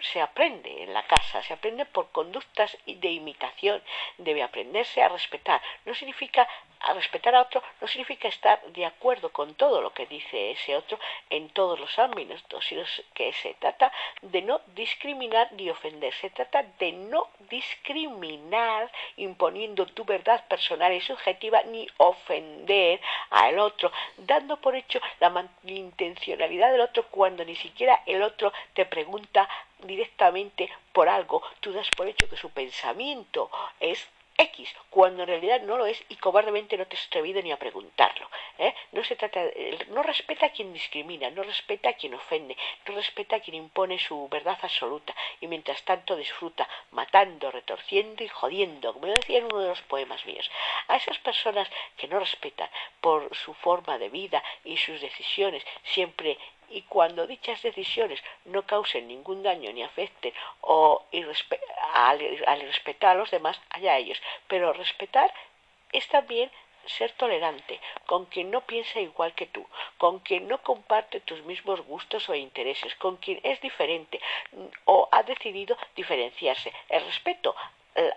Se 0.00 0.20
aprende 0.20 0.84
en 0.84 0.94
la 0.94 1.02
casa, 1.02 1.42
se 1.42 1.52
aprende 1.52 1.84
por 1.84 2.10
conductas 2.12 2.78
de 2.86 3.10
imitación. 3.10 3.82
Debe 4.16 4.42
aprenderse 4.42 5.02
a 5.02 5.08
respetar. 5.08 5.60
No 5.84 5.94
significa 5.94 6.48
a 6.80 6.94
respetar 6.94 7.34
a 7.34 7.42
otro, 7.42 7.62
no 7.80 7.88
significa 7.88 8.28
estar 8.28 8.62
de 8.72 8.86
acuerdo 8.86 9.30
con 9.30 9.54
todo 9.54 9.80
lo 9.80 9.92
que 9.92 10.06
dice 10.06 10.52
ese 10.52 10.76
otro 10.76 10.98
en 11.30 11.48
todos 11.50 11.78
los 11.78 11.98
ámbitos, 11.98 12.64
sino 12.64 12.82
que 13.14 13.32
se 13.32 13.54
trata 13.54 13.92
de 14.22 14.42
no 14.42 14.60
discriminar 14.74 15.52
ni 15.52 15.70
ofender. 15.70 16.14
Se 16.14 16.30
trata 16.30 16.62
de 16.78 16.92
no 16.92 17.28
discriminar 17.50 18.90
imponiendo 19.16 19.86
tu 19.86 20.04
verdad 20.04 20.46
personal 20.48 20.92
y 20.92 21.00
subjetiva 21.00 21.62
ni 21.64 21.88
ofender 21.96 23.00
al 23.30 23.58
otro, 23.58 23.92
dando 24.16 24.60
por 24.60 24.74
hecho 24.76 25.00
la 25.20 25.48
intencionalidad 25.64 26.70
del 26.72 26.80
otro 26.80 27.06
cuando 27.10 27.44
ni 27.44 27.56
siquiera 27.56 28.02
el 28.06 28.22
otro 28.22 28.52
te 28.74 28.86
pregunta 28.86 29.48
directamente 29.80 30.70
por 30.92 31.08
algo. 31.08 31.42
Tú 31.60 31.72
das 31.72 31.88
por 31.96 32.08
hecho 32.08 32.28
que 32.28 32.36
su 32.36 32.50
pensamiento 32.50 33.50
es 33.80 34.08
X, 34.38 34.72
cuando 34.88 35.24
en 35.24 35.28
realidad 35.28 35.62
no 35.62 35.76
lo 35.76 35.84
es 35.84 36.02
y 36.08 36.14
cobardemente 36.16 36.76
no 36.78 36.86
te 36.86 36.96
has 36.96 37.06
atrevido 37.06 37.42
ni 37.42 37.50
a 37.50 37.58
preguntarlo. 37.58 38.30
¿eh? 38.58 38.72
No 38.92 39.02
se 39.02 39.16
trata, 39.16 39.42
no 39.88 40.02
respeta 40.04 40.46
a 40.46 40.50
quien 40.50 40.72
discrimina, 40.72 41.28
no 41.30 41.42
respeta 41.42 41.90
a 41.90 41.94
quien 41.94 42.14
ofende, 42.14 42.56
no 42.86 42.94
respeta 42.94 43.36
a 43.36 43.40
quien 43.40 43.56
impone 43.56 43.98
su 43.98 44.28
verdad 44.28 44.56
absoluta 44.62 45.14
y 45.40 45.48
mientras 45.48 45.82
tanto 45.82 46.14
disfruta 46.14 46.68
matando, 46.92 47.50
retorciendo 47.50 48.22
y 48.22 48.28
jodiendo, 48.28 48.92
como 48.92 49.06
decía 49.06 49.38
en 49.38 49.46
uno 49.46 49.58
de 49.58 49.68
los 49.68 49.82
poemas 49.82 50.24
míos. 50.24 50.48
A 50.86 50.96
esas 50.96 51.18
personas 51.18 51.68
que 51.96 52.06
no 52.06 52.20
respetan 52.20 52.70
por 53.00 53.34
su 53.34 53.54
forma 53.54 53.98
de 53.98 54.08
vida 54.08 54.42
y 54.64 54.76
sus 54.76 55.00
decisiones, 55.00 55.64
siempre 55.82 56.38
y 56.70 56.82
cuando 56.82 57.26
dichas 57.26 57.62
decisiones 57.62 58.22
no 58.44 58.62
causen 58.66 59.08
ningún 59.08 59.42
daño 59.42 59.72
ni 59.72 59.82
afecten 59.82 60.32
o 60.60 61.04
al, 61.94 62.20
respetar 62.62 63.10
a 63.10 63.18
los 63.18 63.30
demás, 63.30 63.60
allá 63.70 63.96
ellos. 63.96 64.20
Pero 64.46 64.72
respetar 64.72 65.32
es 65.92 66.06
también 66.08 66.50
ser 66.86 67.12
tolerante 67.12 67.80
con 68.06 68.26
quien 68.26 68.50
no 68.50 68.62
piensa 68.62 69.00
igual 69.00 69.34
que 69.34 69.46
tú, 69.46 69.66
con 69.98 70.20
quien 70.20 70.48
no 70.48 70.62
comparte 70.62 71.20
tus 71.20 71.42
mismos 71.42 71.82
gustos 71.82 72.28
o 72.28 72.34
intereses, 72.34 72.94
con 72.96 73.16
quien 73.16 73.40
es 73.42 73.60
diferente 73.60 74.20
o 74.84 75.08
ha 75.12 75.22
decidido 75.22 75.76
diferenciarse. 75.94 76.72
El 76.88 77.04
respeto 77.04 77.54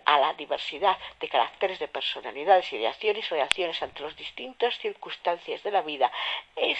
a 0.05 0.19
la 0.19 0.34
diversidad 0.34 0.97
de 1.19 1.27
caracteres, 1.27 1.79
de 1.79 1.88
personalidades 1.88 2.71
y 2.71 2.77
de 2.77 2.88
acciones 2.88 3.25
y 3.25 3.36
reacciones 3.36 3.81
ante 3.81 4.03
las 4.03 4.15
distintas 4.15 4.77
circunstancias 4.77 5.63
de 5.63 5.71
la 5.71 5.81
vida 5.81 6.12
es 6.55 6.77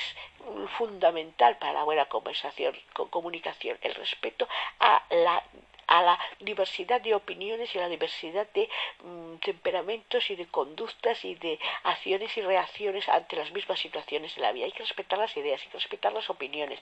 fundamental 0.78 1.58
para 1.58 1.74
la 1.74 1.84
buena 1.84 2.06
conversación, 2.06 2.78
comunicación, 2.94 3.78
el 3.82 3.96
respeto 3.96 4.48
a 4.80 5.04
la 5.10 5.44
a 5.92 6.02
la 6.02 6.20
diversidad 6.40 7.02
de 7.02 7.14
opiniones 7.14 7.76
y 7.76 7.78
a 7.78 7.82
la 7.82 7.90
diversidad 7.90 8.48
de 8.54 8.70
mm, 9.04 9.36
temperamentos 9.38 10.30
y 10.30 10.36
de 10.38 10.48
conductas 10.48 11.26
y 11.26 11.36
de 11.36 11.60
acciones 11.84 12.36
y 12.38 12.42
reacciones 12.42 13.10
ante 13.10 13.36
las 13.36 13.52
mismas 13.52 13.78
situaciones 13.78 14.34
de 14.36 14.42
la 14.42 14.54
vida. 14.54 14.66
Hay 14.66 14.72
que 14.72 14.84
respetar 14.84 15.20
las 15.20 15.36
ideas, 15.36 15.62
hay 15.62 15.68
que 15.68 15.78
respetar 15.78 16.14
las 16.14 16.30
opiniones 16.30 16.80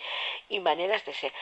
y 0.47 0.59
maneras 0.59 1.03
de 1.05 1.13
ser. 1.15 1.33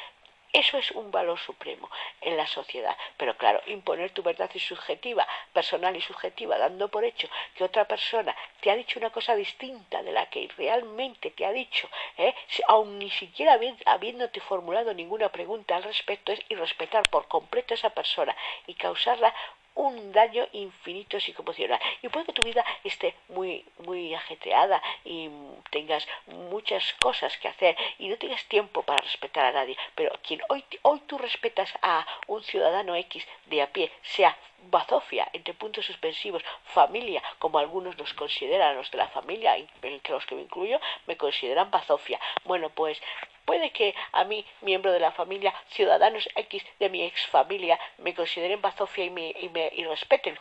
Eso 0.53 0.77
es 0.77 0.91
un 0.91 1.11
valor 1.11 1.37
supremo 1.39 1.89
en 2.21 2.37
la 2.37 2.47
sociedad. 2.47 2.95
Pero 3.17 3.37
claro, 3.37 3.61
imponer 3.67 4.11
tu 4.11 4.23
verdad 4.23 4.49
y 4.53 4.59
subjetiva, 4.59 5.27
personal 5.53 5.95
y 5.95 6.01
subjetiva, 6.01 6.57
dando 6.57 6.87
por 6.89 7.03
hecho 7.03 7.27
que 7.55 7.63
otra 7.63 7.85
persona 7.85 8.35
te 8.61 8.71
ha 8.71 8.75
dicho 8.75 8.99
una 8.99 9.09
cosa 9.09 9.35
distinta 9.35 10.01
de 10.03 10.11
la 10.11 10.27
que 10.27 10.49
realmente 10.57 11.31
te 11.31 11.45
ha 11.45 11.51
dicho, 11.51 11.89
¿eh? 12.17 12.33
aun 12.67 12.99
ni 12.99 13.09
siquiera 13.09 13.59
habiéndote 13.85 14.39
formulado 14.39 14.93
ninguna 14.93 15.29
pregunta 15.29 15.75
al 15.75 15.83
respecto, 15.83 16.31
es 16.31 16.39
irrespetar 16.49 17.03
por 17.09 17.27
completo 17.27 17.73
a 17.73 17.77
esa 17.77 17.89
persona 17.91 18.35
y 18.65 18.73
causarla 18.73 19.33
un 19.77 20.11
daño 20.11 20.47
infinito 20.51 21.19
psicoemocional. 21.19 21.79
Y 22.01 22.09
puede 22.09 22.25
que 22.25 22.33
tu 22.33 22.41
vida 22.41 22.65
esté 22.83 23.15
muy, 23.29 23.63
muy 23.79 24.13
ajetreada 24.13 24.81
y 25.05 25.29
tengas 25.71 26.07
muchas 26.27 26.93
cosas 26.99 27.37
que 27.37 27.47
hacer 27.47 27.77
y 27.99 28.09
no 28.09 28.17
tengas 28.17 28.43
tiempo 28.45 28.83
para 28.83 29.03
respetar 29.03 29.45
a 29.45 29.51
nadie. 29.51 29.77
Pero 29.95 30.11
quien 30.21 30.41
hoy, 30.49 30.63
hoy 30.81 30.99
tú 31.07 31.17
respetas 31.17 31.71
a 31.81 32.05
un 32.27 32.43
ciudadano 32.43 32.95
X 32.95 33.25
de 33.45 33.61
a 33.61 33.71
pie, 33.71 33.91
sea 34.01 34.35
bazofia, 34.69 35.27
entre 35.33 35.53
puntos 35.53 35.85
suspensivos, 35.85 36.43
familia, 36.63 37.21
como 37.39 37.59
algunos 37.59 37.97
nos 37.97 38.13
consideran, 38.13 38.75
los 38.75 38.91
de 38.91 38.97
la 38.97 39.07
familia, 39.07 39.57
entre 39.81 40.13
los 40.13 40.25
que 40.25 40.35
me 40.35 40.41
incluyo, 40.41 40.79
me 41.05 41.17
consideran 41.17 41.71
bazofia. 41.71 42.19
Bueno, 42.45 42.69
pues 42.69 43.01
Puede 43.47 43.71
que 43.71 43.95
a 44.11 44.25
mí, 44.25 44.45
miembro 44.59 44.91
de 44.91 44.99
la 44.99 45.13
familia, 45.13 45.53
ciudadanos 45.69 46.27
X 46.35 46.61
de 46.79 46.89
mi 46.89 47.03
ex 47.03 47.27
familia, 47.27 47.79
me 47.97 48.13
consideren 48.13 48.61
bazofia 48.61 49.05
y 49.05 49.09
me, 49.09 49.33
y 49.39 49.47
me 49.47 49.71
y 49.73 49.85
respeten. 49.85 50.37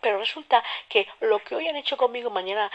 Pero 0.00 0.18
resulta 0.18 0.64
que 0.88 1.06
lo 1.20 1.40
que 1.40 1.56
hoy 1.56 1.68
han 1.68 1.76
hecho 1.76 1.98
conmigo 1.98 2.30
mañana 2.30 2.70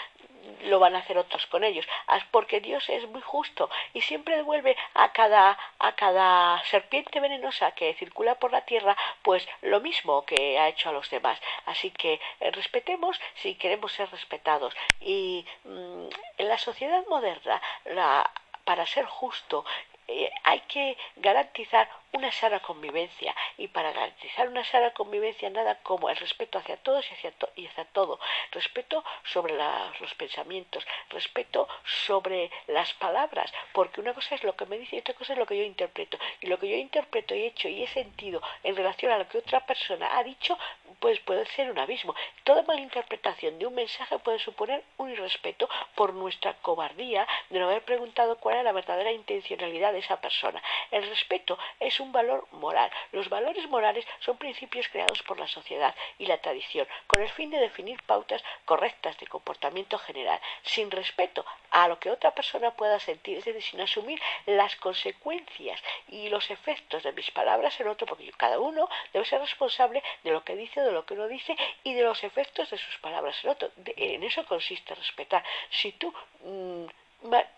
lo 0.64 0.80
van 0.80 0.96
a 0.96 1.00
hacer 1.00 1.18
otros 1.18 1.46
con 1.48 1.64
ellos, 1.64 1.88
porque 2.32 2.62
Dios 2.62 2.88
es 2.90 3.08
muy 3.08 3.22
justo 3.22 3.70
y 3.94 4.02
siempre 4.02 4.36
devuelve 4.36 4.76
a 4.94 5.12
cada 5.12 5.58
a 5.80 5.92
cada 5.94 6.64
serpiente 6.66 7.20
venenosa 7.20 7.72
que 7.72 7.94
circula 7.96 8.36
por 8.36 8.52
la 8.52 8.66
tierra, 8.66 8.96
pues 9.22 9.48
lo 9.62 9.80
mismo 9.80 10.26
que 10.26 10.60
ha 10.60 10.68
hecho 10.68 10.90
a 10.90 10.94
los 10.94 11.10
demás. 11.10 11.40
Así 11.66 11.92
que 11.92 12.20
eh, 12.40 12.52
respetemos 12.52 13.20
si 13.36 13.56
queremos 13.56 13.92
ser 13.94 14.10
respetados 14.12 14.76
y 15.00 15.46
mm, 15.64 16.08
en 16.38 16.48
la 16.48 16.58
sociedad 16.58 17.06
moderna 17.08 17.62
la 17.86 18.30
para 18.64 18.86
ser 18.86 19.06
justo 19.06 19.64
eh, 20.08 20.32
hay 20.44 20.62
que 20.62 20.98
garantizar 21.18 21.90
una 22.14 22.32
sana 22.32 22.60
convivencia. 22.60 23.36
Y 23.58 23.68
para 23.68 23.92
garantizar 23.92 24.48
una 24.48 24.64
sana 24.64 24.92
convivencia 24.92 25.50
nada 25.50 25.76
como 25.84 26.10
el 26.10 26.16
respeto 26.18 26.58
hacia 26.58 26.78
todos 26.78 27.06
y 27.10 27.14
hacia, 27.14 27.34
y 27.56 27.68
hacia 27.68 27.86
todo, 27.86 28.20
respeto 28.52 29.04
sobre 29.24 29.56
los 29.56 30.14
pensamientos, 30.16 30.86
respeto 31.10 31.68
sobre 31.84 32.50
las 32.68 32.94
palabras, 32.94 33.54
porque 33.74 34.02
una 34.02 34.14
cosa 34.14 34.36
es 34.36 34.44
lo 34.44 34.56
que 34.56 34.66
me 34.66 34.78
dice 34.78 34.96
y 34.96 35.00
otra 35.00 35.14
cosa 35.14 35.34
es 35.34 35.40
lo 35.40 35.46
que 35.46 35.58
yo 35.58 35.64
interpreto. 35.64 36.18
Y 36.42 36.48
lo 36.48 36.58
que 36.60 36.70
yo 36.70 36.76
interpreto 36.76 37.36
y 37.36 37.42
he 37.44 37.48
hecho 37.48 37.68
y 37.68 37.84
he 37.84 37.88
sentido 37.88 38.42
en 38.64 38.76
relación 38.76 39.12
a 39.12 39.18
lo 39.18 39.28
que 39.28 39.40
otra 39.40 39.66
persona 39.66 40.18
ha 40.18 40.24
dicho, 40.24 40.58
pues 41.00 41.20
puede 41.22 41.46
ser 41.48 41.72
un 41.72 41.80
abismo. 41.80 42.16
Toda 42.44 42.64
malinterpretación 42.64 43.60
de 43.60 43.68
un 43.68 43.76
mensaje 43.76 44.20
puede 44.20 44.40
suponer 44.40 44.84
un 44.98 45.10
irrespeto 45.10 45.70
por 45.96 46.14
nuestra 46.14 46.54
cobardía 46.56 47.28
de 47.50 47.60
no 47.60 47.66
haber 47.66 47.84
preguntado 47.84 48.38
cuál 48.38 48.56
era 48.56 48.64
la 48.64 48.72
verdadera 48.72 49.12
intencionalidad 49.12 49.94
de 49.94 50.00
esa 50.00 50.20
persona. 50.22 50.62
El 50.92 51.08
respeto 51.08 51.58
es 51.80 52.00
un 52.00 52.12
valor 52.12 52.48
moral. 52.52 52.92
Los 53.12 53.30
valores 53.30 53.68
morales 53.70 54.06
son 54.20 54.38
principios 54.38 54.88
creados 54.90 55.22
por 55.24 55.40
la 55.40 55.48
sociedad 55.48 55.96
y 56.18 56.26
la 56.26 56.40
tradición 56.40 56.88
con 57.08 57.22
el 57.22 57.30
fin 57.30 57.50
de 57.50 57.60
definir 57.60 58.02
pautas 58.04 58.44
correctas 58.66 59.18
de 59.18 59.28
comportamiento 59.28 59.98
general, 60.00 60.40
sin 60.64 60.92
respeto 60.92 61.46
a 61.72 61.88
lo 61.88 62.00
que 62.00 62.12
otra 62.12 62.32
persona 62.34 62.72
pueda 62.72 63.00
sentir, 63.00 63.38
es 63.38 63.46
decir, 63.46 63.62
sin 63.62 63.82
asumir 63.82 64.22
las 64.46 64.76
consecuencias 64.78 65.82
y 66.08 66.30
los 66.30 66.50
efectos 66.50 67.04
de 67.04 67.12
mis 67.12 67.30
palabras 67.32 67.80
en 67.80 67.88
otro, 67.88 68.08
porque 68.08 68.32
cada 68.34 68.60
uno 68.60 68.90
debe 69.14 69.26
ser 69.26 69.42
responsable 69.42 70.02
de 70.24 70.32
lo 70.32 70.44
que 70.44 70.56
dice, 70.56 70.82
de 70.88 70.94
lo 70.94 71.06
que 71.06 71.16
no 71.16 71.28
dice 71.28 71.56
y 71.84 71.94
de 71.94 72.04
los 72.04 72.24
efectos 72.24 72.70
de 72.70 72.78
sus 72.78 72.98
palabras 72.98 73.36
en 73.44 73.50
otro. 73.52 73.72
en 73.96 74.24
eso 74.24 74.46
consiste 74.46 74.96
respetar. 74.96 75.44
Si 75.70 75.92
tú 75.94 76.14
mm, 76.44 76.86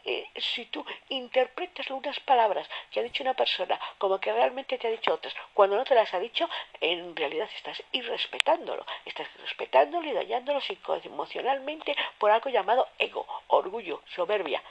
eh, 0.06 0.26
si 0.38 0.66
tú 0.68 0.86
interpretas 1.10 1.92
unas 1.92 2.18
palabras 2.22 2.68
que 2.90 3.02
ha 3.02 3.04
dicho 3.04 3.24
una 3.24 3.34
persona 3.34 3.78
como 3.98 4.18
que 4.20 4.32
realmente 4.32 4.78
te 4.78 4.88
ha 4.88 4.92
dicho 4.92 5.14
otras, 5.14 5.36
cuando 5.54 5.76
no 5.76 5.84
te 5.84 5.96
las 5.96 6.14
ha 6.14 6.20
dicho, 6.20 6.50
en 6.80 7.14
realidad 7.16 7.50
estás 7.54 7.84
irrespetándolo, 7.92 8.86
estás 9.06 9.28
respetándolo 9.42 10.10
y 10.10 10.14
dañándolo 10.14 10.62
emocionalmente 11.04 11.96
por 12.18 12.32
algo 12.32 12.50
llamado 12.50 12.88
ego, 12.98 13.28
orgullo, 13.48 14.02
soberbia. 14.16 14.64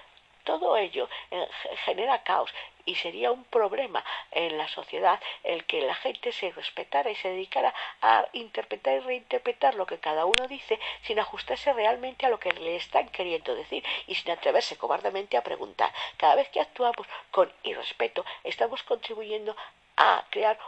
Todo 0.48 0.78
ello 0.78 1.10
eh, 1.30 1.46
genera 1.84 2.22
caos 2.22 2.50
y 2.86 2.94
sería 2.94 3.30
un 3.30 3.44
problema 3.44 4.02
en 4.30 4.56
la 4.56 4.66
sociedad 4.66 5.20
el 5.44 5.66
que 5.66 5.82
la 5.82 5.94
gente 5.94 6.32
se 6.32 6.50
respetara 6.52 7.10
y 7.10 7.16
se 7.16 7.28
dedicara 7.28 7.74
a 8.00 8.26
interpretar 8.32 8.94
y 8.94 9.00
reinterpretar 9.00 9.74
lo 9.74 9.84
que 9.84 9.98
cada 9.98 10.24
uno 10.24 10.48
dice 10.48 10.80
sin 11.02 11.20
ajustarse 11.20 11.74
realmente 11.74 12.24
a 12.24 12.30
lo 12.30 12.40
que 12.40 12.52
le 12.52 12.76
están 12.76 13.10
queriendo 13.10 13.54
decir 13.54 13.84
y 14.06 14.14
sin 14.14 14.30
atreverse 14.30 14.78
cobardemente 14.78 15.36
a 15.36 15.42
preguntar. 15.42 15.92
Cada 16.16 16.36
vez 16.36 16.48
que 16.48 16.62
actuamos 16.62 17.06
con 17.30 17.52
irrespeto 17.62 18.24
estamos 18.42 18.82
contribuyendo 18.84 19.54
a 19.98 20.24
crear 20.30 20.58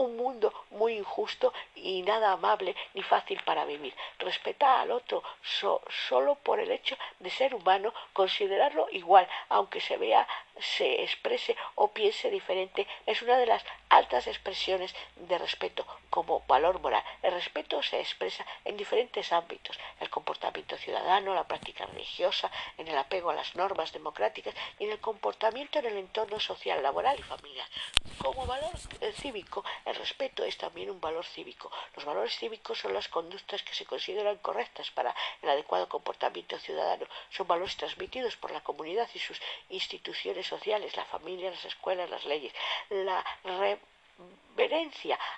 un 0.00 0.16
mundo 0.16 0.52
muy 0.70 0.94
injusto 0.94 1.52
y 1.74 2.02
nada 2.02 2.32
amable 2.32 2.74
ni 2.94 3.02
fácil 3.02 3.40
para 3.44 3.64
vivir. 3.64 3.94
Respetar 4.18 4.80
al 4.80 4.90
otro 4.92 5.22
solo 6.08 6.36
por 6.36 6.58
el 6.58 6.70
hecho 6.70 6.96
de 7.18 7.30
ser 7.30 7.54
humano, 7.54 7.92
considerarlo 8.12 8.88
igual, 8.90 9.28
aunque 9.48 9.80
se 9.80 9.96
vea 9.96 10.26
se 10.60 11.02
exprese 11.02 11.56
o 11.74 11.88
piense 11.88 12.30
diferente 12.30 12.86
es 13.06 13.22
una 13.22 13.38
de 13.38 13.46
las 13.46 13.64
altas 13.88 14.26
expresiones 14.26 14.94
de 15.16 15.38
respeto 15.38 15.86
como 16.10 16.40
valor 16.46 16.80
moral. 16.80 17.02
El 17.22 17.32
respeto 17.32 17.82
se 17.82 18.00
expresa 18.00 18.44
en 18.64 18.76
diferentes 18.76 19.32
ámbitos, 19.32 19.78
el 20.00 20.10
comportamiento 20.10 20.76
ciudadano, 20.76 21.34
la 21.34 21.46
práctica 21.46 21.86
religiosa, 21.86 22.50
en 22.78 22.88
el 22.88 22.98
apego 22.98 23.30
a 23.30 23.34
las 23.34 23.54
normas 23.56 23.92
democráticas 23.92 24.54
y 24.78 24.84
en 24.84 24.92
el 24.92 25.00
comportamiento 25.00 25.78
en 25.78 25.86
el 25.86 25.96
entorno 25.96 26.38
social, 26.40 26.82
laboral 26.82 27.18
y 27.18 27.22
familiar. 27.22 27.66
Como 28.18 28.46
valor 28.46 28.72
eh, 29.00 29.12
cívico, 29.12 29.64
el 29.90 29.96
respeto 29.96 30.44
es 30.44 30.56
también 30.56 30.90
un 30.90 31.00
valor 31.00 31.24
cívico. 31.24 31.70
Los 31.94 32.04
valores 32.04 32.36
cívicos 32.36 32.78
son 32.78 32.94
las 32.94 33.08
conductas 33.08 33.62
que 33.62 33.74
se 33.74 33.84
consideran 33.84 34.38
correctas 34.38 34.90
para 34.90 35.14
el 35.42 35.50
adecuado 35.50 35.88
comportamiento 35.88 36.58
ciudadano. 36.58 37.06
Son 37.30 37.46
valores 37.46 37.76
transmitidos 37.76 38.36
por 38.36 38.50
la 38.50 38.62
comunidad 38.62 39.08
y 39.14 39.18
sus 39.18 39.40
instituciones 39.68 40.46
sociales, 40.46 40.96
la 40.96 41.04
familia, 41.04 41.50
las 41.50 41.64
escuelas, 41.64 42.08
las 42.08 42.24
leyes. 42.24 42.52
La 42.90 43.24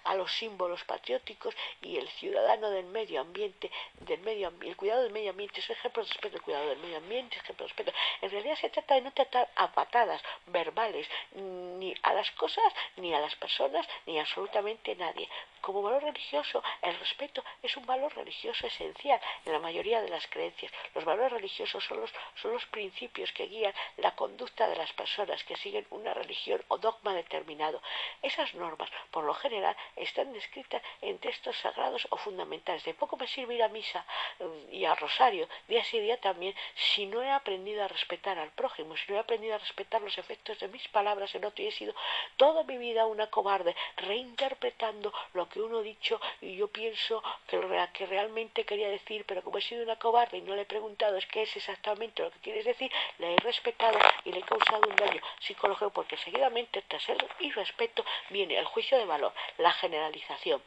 a 0.04 0.14
los 0.14 0.32
símbolos 0.32 0.82
patrióticos 0.84 1.54
y 1.80 1.96
el 1.96 2.08
ciudadano 2.08 2.70
del 2.70 2.86
medio 2.86 3.20
ambiente, 3.20 3.70
del 4.00 4.20
medio 4.20 4.52
el 4.62 4.76
cuidado 4.76 5.02
del 5.02 5.12
medio 5.12 5.30
ambiente, 5.30 5.60
es 5.60 5.70
ejemplo 5.70 6.02
de 6.02 6.08
respeto, 6.08 6.36
el 6.36 6.42
cuidado 6.42 6.68
del 6.68 6.78
medio 6.78 6.96
ambiente, 6.96 7.36
es 7.36 7.42
ejemplo 7.42 7.64
de 7.64 7.68
respeto. 7.68 7.92
En 8.20 8.30
realidad 8.30 8.56
se 8.56 8.70
trata 8.70 8.94
de 8.94 9.02
no 9.02 9.12
tratar 9.12 9.48
a 9.54 9.72
patadas 9.72 10.20
verbales 10.46 11.08
ni 11.34 11.94
a 12.02 12.12
las 12.12 12.30
cosas, 12.32 12.72
ni 12.96 13.14
a 13.14 13.20
las 13.20 13.34
personas, 13.36 13.86
ni 14.06 14.18
a 14.18 14.22
absolutamente 14.32 14.96
nadie. 14.96 15.28
Como 15.60 15.82
valor 15.82 16.02
religioso, 16.02 16.62
el 16.80 16.98
respeto 16.98 17.44
es 17.62 17.76
un 17.76 17.86
valor 17.86 18.12
religioso 18.16 18.66
esencial 18.66 19.20
en 19.44 19.52
la 19.52 19.58
mayoría 19.60 20.00
de 20.00 20.08
las 20.08 20.26
creencias. 20.26 20.72
Los 20.94 21.04
valores 21.04 21.32
religiosos 21.32 21.84
son 21.84 22.00
los, 22.00 22.10
son 22.34 22.52
los 22.52 22.66
principios 22.66 23.30
que 23.32 23.46
guían 23.46 23.72
la 23.98 24.16
conducta 24.16 24.66
de 24.66 24.76
las 24.76 24.92
personas 24.94 25.44
que 25.44 25.56
siguen 25.56 25.86
una 25.90 26.14
religión 26.14 26.64
o 26.68 26.78
dogma 26.78 27.14
determinado. 27.14 27.80
Esas 28.22 28.54
normas, 28.54 28.90
por 29.10 29.24
lo 29.24 29.34
general, 29.34 29.76
están 29.96 30.32
descritas 30.32 30.82
en 31.00 31.18
textos 31.18 31.56
sagrados 31.58 32.06
o 32.10 32.16
fundamentales. 32.16 32.84
De 32.84 32.94
poco 32.94 33.16
me 33.16 33.26
sirve 33.26 33.54
ir 33.54 33.62
a 33.62 33.68
misa 33.68 34.04
mm, 34.38 34.74
y 34.74 34.84
a 34.84 34.94
rosario 34.94 35.48
día 35.68 35.84
sí 35.84 36.00
día 36.00 36.20
también 36.20 36.54
si 36.74 37.06
no 37.06 37.22
he 37.22 37.30
aprendido 37.30 37.84
a 37.84 37.88
respetar 37.88 38.38
al 38.38 38.50
prójimo, 38.50 38.96
si 38.96 39.10
no 39.10 39.16
he 39.16 39.20
aprendido 39.20 39.54
a 39.54 39.58
respetar 39.58 40.00
los 40.00 40.16
efectos 40.18 40.58
de 40.58 40.68
mis 40.68 40.86
palabras 40.88 41.34
en 41.34 41.44
otro 41.44 41.64
y 41.64 41.68
he 41.68 41.72
sido 41.72 41.94
toda 42.36 42.64
mi 42.64 42.78
vida 42.78 43.06
una 43.06 43.28
cobarde 43.28 43.74
reinterpretando 43.96 45.12
lo 45.34 45.48
que 45.48 45.60
uno 45.60 45.78
ha 45.78 45.82
dicho 45.82 46.20
y 46.40 46.56
yo 46.56 46.68
pienso 46.68 47.22
que 47.46 47.62
que 47.92 48.06
realmente 48.06 48.64
quería 48.64 48.88
decir, 48.88 49.24
pero 49.26 49.42
como 49.42 49.58
he 49.58 49.62
sido 49.62 49.82
una 49.82 49.96
cobarde 49.96 50.38
y 50.38 50.42
no 50.42 50.54
le 50.54 50.62
he 50.62 50.66
preguntado 50.66 51.16
es 51.16 51.26
qué 51.26 51.42
es 51.42 51.56
exactamente 51.56 52.22
lo 52.22 52.30
que 52.30 52.38
quieres 52.40 52.64
decir, 52.64 52.90
le 53.18 53.34
he 53.34 53.36
respetado 53.38 53.98
y 54.24 54.32
le 54.32 54.40
he 54.40 54.42
causado 54.42 54.88
un 54.88 54.96
daño 54.96 55.20
psicológico 55.40 55.90
porque 55.90 56.16
seguidamente 56.16 56.82
tras 56.82 57.08
el 57.08 57.18
irrespeto 57.40 58.04
viene 58.30 58.58
el 58.58 58.64
juicio 58.66 58.91
de 58.96 59.06
valor, 59.06 59.32
la 59.58 59.72
generalización 59.72 60.62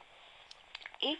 y 0.99 1.17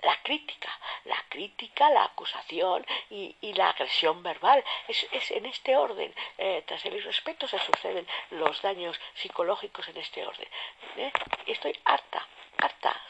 la 0.00 0.22
crítica, 0.22 0.68
la 1.04 1.24
crítica, 1.28 1.88
la 1.90 2.04
acusación 2.04 2.84
y, 3.10 3.34
la 3.54 3.70
agresión 3.70 4.22
verbal. 4.22 4.62
Es, 4.88 5.06
es 5.10 5.30
en 5.30 5.46
este 5.46 5.76
orden. 5.76 6.14
Eh, 6.36 6.62
tras 6.66 6.84
el 6.84 6.96
irrespeto 6.96 7.48
se 7.48 7.58
suceden 7.58 8.06
los 8.30 8.60
daños 8.60 9.00
psicológicos 9.14 9.88
en 9.88 9.96
este 9.96 10.26
orden. 10.26 10.48
¿eh? 10.96 11.12
Estoy 11.46 11.78
harta 11.84 12.26
harta. 12.58 13.00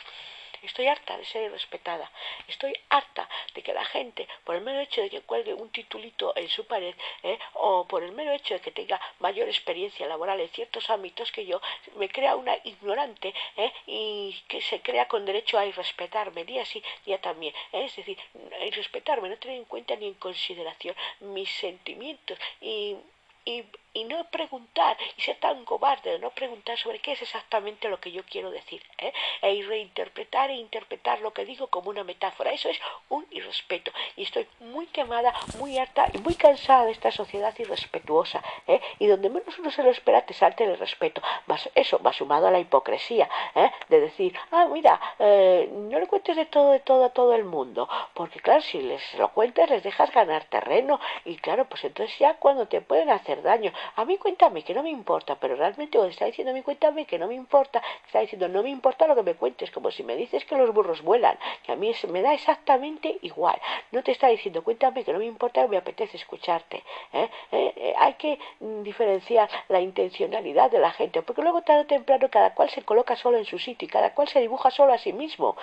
Estoy 0.66 0.88
harta 0.88 1.16
de 1.16 1.24
ser 1.24 1.44
irrespetada. 1.44 2.10
Estoy 2.48 2.76
harta 2.88 3.28
de 3.54 3.62
que 3.62 3.72
la 3.72 3.84
gente, 3.84 4.28
por 4.44 4.56
el 4.56 4.62
mero 4.62 4.80
hecho 4.80 5.00
de 5.00 5.10
que 5.10 5.20
cuelgue 5.22 5.54
un 5.54 5.70
titulito 5.70 6.36
en 6.36 6.48
su 6.48 6.66
pared, 6.66 6.94
¿eh? 7.22 7.38
o 7.54 7.86
por 7.86 8.02
el 8.02 8.12
mero 8.12 8.32
hecho 8.32 8.54
de 8.54 8.60
que 8.60 8.72
tenga 8.72 9.00
mayor 9.20 9.48
experiencia 9.48 10.06
laboral 10.06 10.40
en 10.40 10.48
ciertos 10.48 10.90
ámbitos 10.90 11.30
que 11.30 11.46
yo, 11.46 11.60
me 11.96 12.08
crea 12.08 12.34
una 12.34 12.56
ignorante 12.64 13.32
¿eh? 13.56 13.72
y 13.86 14.36
que 14.48 14.60
se 14.60 14.80
crea 14.82 15.06
con 15.06 15.24
derecho 15.24 15.56
a 15.56 15.66
irrespetarme 15.66 16.44
día 16.44 16.64
sí, 16.64 16.82
día 17.04 17.20
también. 17.20 17.54
¿eh? 17.72 17.84
Es 17.84 17.96
decir, 17.96 18.18
irrespetarme, 18.62 19.28
no 19.28 19.38
tener 19.38 19.58
en 19.58 19.64
cuenta 19.64 19.94
ni 19.94 20.06
en 20.08 20.14
consideración 20.14 20.96
mis 21.20 21.50
sentimientos 21.50 22.38
y, 22.60 22.96
y 23.44 23.64
y 23.96 24.04
no 24.04 24.22
preguntar 24.24 24.96
y 25.16 25.22
ser 25.22 25.36
tan 25.36 25.64
cobarde 25.64 26.10
de 26.10 26.18
no 26.18 26.30
preguntar 26.30 26.76
sobre 26.78 26.98
qué 26.98 27.12
es 27.12 27.22
exactamente 27.22 27.88
lo 27.88 27.98
que 27.98 28.12
yo 28.12 28.22
quiero 28.24 28.50
decir 28.50 28.82
¿eh? 28.98 29.12
e 29.40 29.62
reinterpretar 29.62 30.50
e 30.50 30.56
interpretar 30.56 31.20
lo 31.20 31.32
que 31.32 31.46
digo 31.46 31.68
como 31.68 31.88
una 31.88 32.04
metáfora 32.04 32.52
eso 32.52 32.68
es 32.68 32.78
un 33.08 33.26
irrespeto 33.30 33.90
y 34.16 34.24
estoy 34.24 34.46
muy 34.60 34.86
quemada 34.88 35.32
muy 35.58 35.78
harta 35.78 36.08
y 36.12 36.18
muy 36.18 36.34
cansada 36.34 36.84
de 36.84 36.92
esta 36.92 37.10
sociedad 37.10 37.54
irrespetuosa 37.58 38.42
¿eh? 38.66 38.80
y 38.98 39.06
donde 39.06 39.30
menos 39.30 39.58
uno 39.58 39.70
se 39.70 39.82
lo 39.82 39.90
espera 39.90 40.26
te 40.26 40.34
salte 40.34 40.64
el 40.64 40.78
respeto 40.78 41.22
más 41.46 41.70
eso 41.74 41.98
va 42.02 42.12
sumado 42.12 42.48
a 42.48 42.50
la 42.50 42.60
hipocresía 42.60 43.30
¿eh? 43.54 43.70
de 43.88 44.00
decir 44.00 44.38
ah 44.50 44.68
mira 44.70 45.00
eh, 45.18 45.70
no 45.72 45.98
le 45.98 46.06
cuentes 46.06 46.36
de 46.36 46.44
todo 46.44 46.72
de 46.72 46.80
todo 46.80 47.06
a 47.06 47.10
todo 47.10 47.34
el 47.34 47.44
mundo 47.44 47.88
porque 48.12 48.40
claro 48.40 48.60
si 48.60 48.78
les 48.82 49.14
lo 49.14 49.28
cuentas 49.32 49.70
les 49.70 49.82
dejas 49.82 50.12
ganar 50.12 50.44
terreno 50.44 51.00
y 51.24 51.36
claro 51.36 51.64
pues 51.64 51.82
entonces 51.84 52.18
ya 52.18 52.34
cuando 52.34 52.68
te 52.68 52.82
pueden 52.82 53.08
hacer 53.08 53.42
daño 53.42 53.72
a 53.94 54.04
mí 54.04 54.18
cuéntame 54.18 54.62
que 54.62 54.74
no 54.74 54.82
me 54.82 54.90
importa, 54.90 55.36
pero 55.36 55.56
realmente 55.56 55.98
cuando 55.98 56.10
está 56.10 56.26
diciendo 56.26 56.50
a 56.50 56.54
mí 56.54 56.62
cuéntame 56.62 57.04
que 57.04 57.18
no 57.18 57.26
me 57.26 57.34
importa, 57.34 57.82
está 58.04 58.20
diciendo 58.20 58.48
no 58.48 58.62
me 58.62 58.70
importa 58.70 59.06
lo 59.06 59.14
que 59.14 59.22
me 59.22 59.34
cuentes, 59.34 59.70
como 59.70 59.90
si 59.90 60.02
me 60.02 60.16
dices 60.16 60.44
que 60.44 60.56
los 60.56 60.72
burros 60.72 61.02
vuelan, 61.02 61.38
que 61.62 61.72
a 61.72 61.76
mí 61.76 61.92
me 62.08 62.22
da 62.22 62.34
exactamente 62.34 63.18
igual. 63.22 63.60
No 63.92 64.02
te 64.02 64.12
está 64.12 64.28
diciendo 64.28 64.62
cuéntame 64.62 65.04
que 65.04 65.12
no 65.12 65.18
me 65.18 65.26
importa, 65.26 65.66
me 65.66 65.76
apetece 65.76 66.16
escucharte. 66.16 66.82
¿eh? 67.12 67.28
¿Eh? 67.52 67.72
Eh, 67.76 67.94
hay 67.98 68.14
que 68.14 68.38
mm, 68.60 68.82
diferenciar 68.82 69.48
la 69.68 69.80
intencionalidad 69.80 70.70
de 70.70 70.78
la 70.78 70.90
gente, 70.90 71.22
porque 71.22 71.42
luego 71.42 71.62
tarde 71.62 71.82
o 71.82 71.86
temprano 71.86 72.28
cada 72.30 72.54
cual 72.54 72.70
se 72.70 72.82
coloca 72.82 73.16
solo 73.16 73.38
en 73.38 73.44
su 73.44 73.58
sitio 73.58 73.86
y 73.86 73.90
cada 73.90 74.14
cual 74.14 74.28
se 74.28 74.40
dibuja 74.40 74.70
solo 74.70 74.92
a 74.92 74.98
sí 74.98 75.12
mismo. 75.12 75.56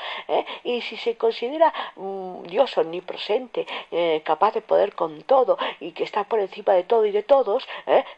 Y 0.63 0.81
si 0.81 0.97
se 0.97 1.17
considera 1.17 1.73
mm, 1.95 2.43
Dios 2.43 2.77
omnipresente, 2.77 3.65
capaz 4.23 4.53
de 4.53 4.61
poder 4.61 4.95
con 4.95 5.21
todo 5.23 5.57
y 5.79 5.91
que 5.91 6.03
está 6.03 6.23
por 6.23 6.39
encima 6.39 6.73
de 6.73 6.83
todo 6.83 7.05
y 7.05 7.11
de 7.11 7.23
todos, 7.23 7.67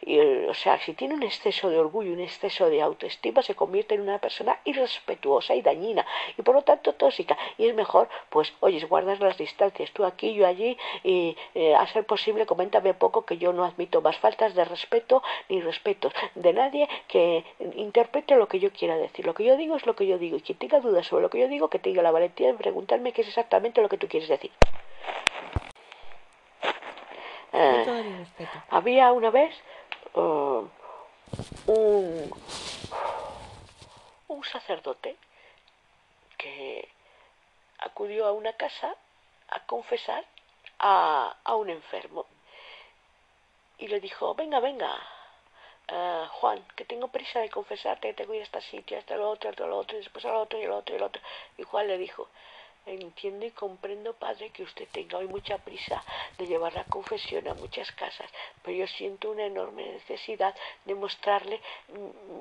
y, 0.02 0.20
o 0.20 0.54
sea, 0.54 0.80
si 0.80 0.94
tiene 0.94 1.14
un 1.14 1.24
exceso 1.24 1.70
de 1.70 1.80
orgullo, 1.80 2.14
un 2.14 2.20
exceso 2.20 2.70
de 2.70 2.82
autoestima, 2.82 3.42
se 3.42 3.56
convierte 3.56 3.96
en 3.96 4.02
una 4.02 4.20
persona 4.20 4.60
irrespetuosa 4.66 5.56
y 5.56 5.62
dañina 5.62 6.06
y 6.38 6.42
por 6.42 6.56
lo 6.56 6.62
tanto 6.62 6.94
tóxica. 6.94 7.38
Y 7.58 7.68
es 7.68 7.76
mejor, 7.76 8.10
pues, 8.30 8.54
oye, 8.60 8.84
guardar 8.86 9.20
las 9.20 9.38
distancias, 9.38 9.92
tú 9.92 10.06
aquí, 10.06 10.34
yo 10.34 10.48
allí, 10.48 10.78
y 11.04 11.36
eh, 11.54 11.76
a 11.76 11.86
ser 11.88 12.06
posible, 12.06 12.46
coméntame 12.46 12.94
poco 12.94 13.26
que 13.26 13.38
yo 13.38 13.54
no 13.54 13.64
admito 13.64 14.02
más 14.02 14.18
faltas 14.18 14.56
de 14.56 14.66
respeto 14.66 15.24
ni 15.50 15.62
respeto 15.62 16.12
de 16.36 16.54
nadie 16.54 16.90
que 17.08 17.44
interprete 17.76 18.36
lo 18.36 18.48
que 18.48 18.60
yo 18.60 18.72
quiera 18.72 18.98
decir. 18.98 19.26
Lo 19.26 19.34
que 19.34 19.44
yo 19.44 19.58
digo 19.58 19.76
es 19.76 19.86
lo 19.86 19.96
que 19.96 20.08
yo 20.08 20.18
digo 20.18 20.38
y 20.38 20.42
quien 20.42 20.58
tenga 20.58 20.80
dudas 20.80 21.08
sobre 21.08 21.24
lo 21.24 21.30
que 21.30 21.40
yo 21.40 21.48
digo, 21.48 21.70
que 21.70 21.80
tenga 21.80 22.02
la 22.02 22.12
valentía 22.12 22.48
de 22.48 22.54
preguntarme 22.54 23.12
qué 23.12 23.22
es 23.22 23.28
exactamente 23.28 23.82
lo 23.82 23.90
que 23.90 23.98
tú 23.98 24.08
quieres 24.08 24.30
decir. 24.30 24.52
Eh, 27.58 28.26
había 28.70 29.14
una 29.14 29.30
vez 29.30 29.56
Uh, 30.16 30.66
un, 31.68 32.32
un 34.30 34.44
sacerdote 34.46 35.18
que 36.38 36.88
acudió 37.80 38.26
a 38.26 38.32
una 38.32 38.54
casa 38.54 38.96
a 39.50 39.66
confesar 39.66 40.24
a, 40.80 41.36
a 41.44 41.56
un 41.56 41.70
enfermo 41.70 42.26
y 43.78 43.88
le 43.88 44.00
dijo, 44.00 44.34
venga, 44.36 44.62
venga, 44.62 44.90
uh, 45.92 46.28
Juan, 46.40 46.66
que 46.78 46.86
tengo 46.86 47.10
prisa 47.10 47.40
de 47.42 47.50
confesarte, 47.50 48.14
tengo 48.14 48.32
que 48.32 48.38
ir 48.38 48.44
a 48.44 48.46
este 48.46 48.62
sitio, 48.62 48.98
hasta 48.98 49.18
lo 49.18 49.30
otro, 49.30 49.50
hasta 49.50 49.66
lo 49.66 49.78
otro, 49.78 49.98
y 49.98 50.00
después 50.00 50.24
al 50.24 50.36
otro, 50.36 50.58
y 50.60 50.64
al 50.64 50.72
otro, 50.72 50.96
y 50.96 50.98
al 50.98 51.04
otro. 51.04 51.22
Y 51.58 51.64
Juan 51.64 51.88
le 51.88 51.98
dijo, 51.98 52.30
Entiendo 52.88 53.48
y 53.48 53.50
comprendo, 53.50 54.14
Padre, 54.14 54.52
que 54.52 54.62
usted 54.62 54.88
tenga 54.92 55.18
hoy 55.18 55.28
mucha 55.28 55.58
prisa 55.58 56.04
de 56.38 56.46
llevar 56.46 56.76
la 56.76 56.84
confesión 56.84 57.48
a 57.48 57.56
muchas 57.56 57.92
casas, 57.92 58.30
pero 58.62 58.78
yo 58.78 58.86
siento 58.86 59.32
una 59.32 59.44
enorme 59.44 59.84
necesidad 59.86 60.54
de 60.86 60.94
mostrarle 60.94 61.60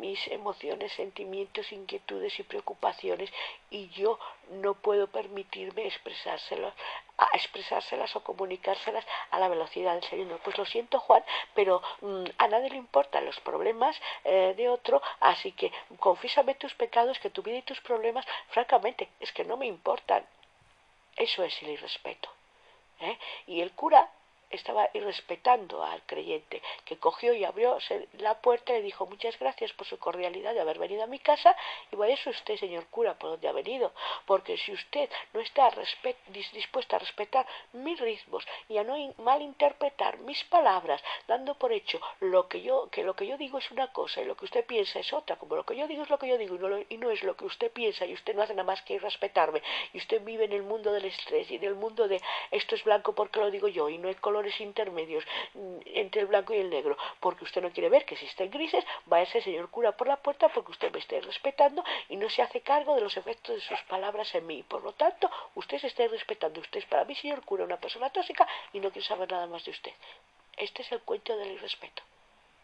mis 0.01 0.28
emociones, 0.28 0.92
sentimientos, 0.92 1.72
inquietudes 1.72 2.38
y 2.38 2.42
preocupaciones 2.42 3.32
y 3.70 3.88
yo 3.88 4.18
no 4.51 4.74
puedo 4.74 5.07
permitirme 5.07 5.86
expresárselas, 5.86 6.74
a 7.16 7.30
expresárselas 7.32 8.14
o 8.14 8.22
comunicárselas 8.22 9.07
a 9.30 9.38
la 9.38 9.49
velocidad 9.49 9.95
del 9.95 10.05
Señor. 10.05 10.40
Pues 10.45 10.59
lo 10.59 10.66
siento, 10.66 11.01
Juan, 11.01 11.24
pero 11.55 11.80
mm, 12.03 12.24
a 12.36 12.49
nadie 12.49 12.68
le 12.68 12.76
importan 12.76 13.24
los 13.24 13.40
problemas 13.40 13.99
eh, 14.24 14.53
de 14.55 14.68
otro, 14.68 15.01
así 15.20 15.53
que 15.53 15.72
confiésame 15.99 16.55
tus 16.55 16.74
pecados, 16.74 17.18
que 17.18 17.30
tu 17.30 17.42
vida 17.42 17.57
y 17.57 17.62
tus 17.62 17.80
problemas, 17.80 18.26
francamente, 18.49 19.09
es 19.20 19.32
que 19.32 19.45
no 19.45 19.57
me 19.57 19.66
importan. 19.66 20.26
Eso 21.17 21.45
es 21.45 21.62
el 21.62 21.71
irrespeto. 21.71 22.31
¿eh? 23.01 23.19
Y 23.47 23.61
el 23.61 23.73
cura 23.73 24.11
estaba 24.51 24.88
irrespetando 24.95 25.82
al 25.82 26.03
creyente, 26.03 26.62
que 26.84 26.99
cogió 26.99 27.34
y 27.34 27.45
abrió 27.45 27.78
la 28.18 28.40
puerta 28.40 28.72
y 28.72 28.76
le 28.76 28.82
dijo 28.82 29.07
muchas 29.07 29.38
gracias 29.38 29.72
por 29.72 29.86
su 29.86 29.99
cordialidad 29.99 30.55
de 30.55 30.61
haber 30.61 30.78
venido 30.78 31.03
a 31.03 31.07
mi 31.07 31.18
casa 31.18 31.57
y 31.90 31.97
vaya 31.97 32.16
usted, 32.26 32.57
señor 32.57 32.86
cura, 32.86 33.18
por 33.18 33.30
donde 33.30 33.49
ha 33.49 33.53
venido, 33.53 33.92
porque 34.26 34.57
si 34.57 34.72
usted 34.72 35.09
no 35.32 35.40
está 35.40 35.70
dispuesta 36.53 36.97
a 36.97 36.99
respetar 36.99 37.47
mis 37.72 37.99
ritmos 38.01 38.47
y 38.68 38.78
a 38.78 38.84
no 38.84 38.97
malinterpretar 39.18 40.18
mis 40.18 40.42
palabras, 40.45 41.03
dando 41.26 41.55
por 41.57 41.72
hecho 41.72 42.01
lo 42.20 42.49
que 42.49 42.62
yo, 42.62 42.88
que 42.90 43.03
lo 43.03 43.14
que 43.14 43.26
yo 43.26 43.36
digo 43.36 43.59
es 43.59 43.70
una 43.70 43.92
cosa 43.92 44.20
y 44.20 44.24
lo 44.24 44.36
que 44.36 44.45
usted 44.45 44.64
piensa 44.64 44.99
es 44.99 45.12
otra, 45.12 45.36
como 45.36 45.57
lo 45.57 45.64
que 45.64 45.76
yo 45.76 45.86
digo 45.86 46.03
es 46.03 46.11
lo 46.11 46.18
que 46.18 46.28
yo 46.28 46.38
digo 46.38 46.55
y 46.55 46.59
no, 46.59 46.78
y 46.88 46.97
no 46.99 47.11
es 47.11 47.22
lo 47.22 47.36
que 47.36 47.45
usted 47.45 47.72
piensa 47.72 48.07
y 48.07 48.14
usted 48.14 48.34
no 48.34 48.42
hace 48.42 48.55
nada 48.55 48.64
más 48.64 48.82
que 48.82 48.95
irrespetarme 48.95 49.62
y 49.92 49.99
usted 49.99 50.22
vive 50.24 50.45
en 50.45 50.53
el 50.53 50.62
mundo 50.62 50.92
del 50.92 51.05
estrés 51.07 51.51
y 51.51 51.57
en 51.57 51.64
el 51.64 51.74
mundo 51.74 52.09
de 52.09 52.20
esto 52.51 52.74
es 52.74 52.84
blanco 52.84 53.14
porque 53.14 53.40
lo 53.40 53.51
digo 53.51 53.68
yo 53.68 53.88
y 53.88 53.99
no 53.99 54.09
hay 54.09 54.14
colores 54.35 54.61
intermedios 54.61 55.24
mm, 55.55 55.78
entre 56.03 56.22
el 56.22 56.26
blanco 56.26 56.53
y 56.53 56.59
el 56.59 56.68
negro, 56.68 56.97
porque 57.20 57.45
usted 57.45 57.62
no 57.62 57.70
quiere 57.70 57.89
ver 57.89 58.05
que 58.05 58.14
existen 58.14 58.51
grises, 58.51 58.85
va 59.11 59.22
ese 59.22 59.41
señor 59.41 59.70
cura 59.70 59.93
por 59.93 60.09
la 60.09 60.16
puerta 60.16 60.49
porque 60.49 60.72
usted 60.72 60.91
me 60.93 60.99
esté 60.99 61.20
respetando 61.20 61.85
y 62.09 62.16
no 62.16 62.28
se 62.28 62.43
hace 62.43 62.61
cargo 62.61 62.97
de 62.97 63.03
los 63.03 63.16
efectos 63.16 63.55
de 63.55 63.61
sus 63.61 63.80
palabras 63.82 64.35
en 64.35 64.45
mí. 64.45 64.64
Por 64.64 64.82
lo 64.82 64.93
tanto, 64.93 65.30
usted 65.55 65.78
se 65.78 65.87
está 65.87 66.09
respetando. 66.09 66.61
Usted 66.61 66.80
es 66.80 66.87
para 66.87 67.05
mí, 67.05 67.14
señor 67.14 67.45
cura, 67.45 67.62
una 67.62 67.76
persona 67.76 68.11
tóxica 68.11 68.45
y 68.72 68.80
no 68.80 68.91
quiero 68.91 69.07
saber 69.07 69.30
nada 69.30 69.47
más 69.47 69.64
de 69.64 69.70
usted. 69.70 69.93
Este 70.57 70.82
es 70.82 70.91
el 70.91 71.01
cuento 71.03 71.37
del 71.37 71.53
irrespeto 71.53 72.03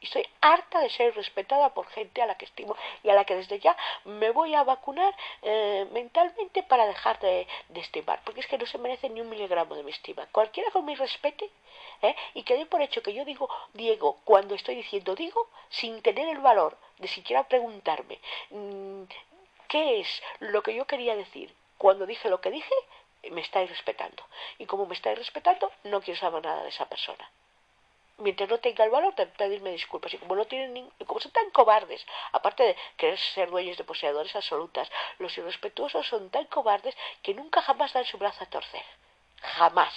y 0.00 0.06
estoy 0.06 0.26
harta 0.40 0.80
de 0.80 0.90
ser 0.90 1.14
respetada 1.14 1.74
por 1.74 1.86
gente 1.88 2.22
a 2.22 2.26
la 2.26 2.36
que 2.36 2.46
estimo 2.46 2.76
y 3.02 3.10
a 3.10 3.14
la 3.14 3.24
que 3.24 3.36
desde 3.36 3.58
ya 3.58 3.76
me 4.04 4.30
voy 4.30 4.54
a 4.54 4.64
vacunar 4.64 5.14
eh, 5.42 5.86
mentalmente 5.92 6.62
para 6.62 6.86
dejar 6.86 7.18
de, 7.20 7.46
estimar, 7.74 8.20
porque 8.24 8.40
es 8.40 8.46
que 8.46 8.58
no 8.58 8.66
se 8.66 8.78
merece 8.78 9.08
ni 9.08 9.20
un 9.20 9.28
miligramo 9.28 9.74
de 9.74 9.82
mi 9.82 9.90
estima. 9.90 10.26
Cualquiera 10.32 10.70
con 10.70 10.84
mi 10.84 10.94
respete 10.94 11.50
¿eh? 12.02 12.14
y 12.34 12.42
que 12.42 12.56
dé 12.56 12.66
por 12.66 12.82
hecho 12.82 13.02
que 13.02 13.14
yo 13.14 13.24
digo 13.24 13.48
Diego 13.74 14.18
cuando 14.24 14.54
estoy 14.54 14.74
diciendo 14.74 15.14
digo 15.14 15.48
sin 15.68 16.02
tener 16.02 16.28
el 16.28 16.38
valor 16.38 16.76
de 16.98 17.08
siquiera 17.08 17.44
preguntarme 17.44 18.18
mm, 18.50 19.02
qué 19.68 20.00
es 20.00 20.22
lo 20.40 20.62
que 20.62 20.74
yo 20.74 20.86
quería 20.86 21.16
decir 21.16 21.54
cuando 21.78 22.04
dije 22.04 22.28
lo 22.28 22.42
que 22.42 22.50
dije, 22.50 22.74
me 23.30 23.40
estáis 23.40 23.70
respetando. 23.70 24.22
Y 24.58 24.66
como 24.66 24.84
me 24.84 24.94
estáis 24.94 25.16
respetando, 25.16 25.72
no 25.84 26.02
quiero 26.02 26.20
saber 26.20 26.44
nada 26.44 26.62
de 26.62 26.68
esa 26.68 26.86
persona 26.86 27.30
mientras 28.20 28.48
no 28.48 28.58
tenga 28.58 28.84
el 28.84 28.90
valor 28.90 29.14
de 29.14 29.26
pedirme 29.26 29.70
disculpas. 29.70 30.12
Y 30.14 30.18
como 30.18 30.36
no 30.36 30.44
tienen 30.44 30.90
como 31.06 31.20
son 31.20 31.32
tan 31.32 31.50
cobardes, 31.50 32.04
aparte 32.32 32.62
de 32.62 32.76
querer 32.96 33.18
ser 33.18 33.50
dueños 33.50 33.76
de 33.76 33.84
poseedores 33.84 34.34
absolutas, 34.36 34.90
los 35.18 35.36
irrespetuosos 35.36 36.06
son 36.06 36.30
tan 36.30 36.46
cobardes 36.46 36.96
que 37.22 37.34
nunca 37.34 37.62
jamás 37.62 37.92
dan 37.92 38.04
su 38.04 38.18
brazo 38.18 38.44
a 38.44 38.50
torcer. 38.50 38.84
Jamás. 39.40 39.94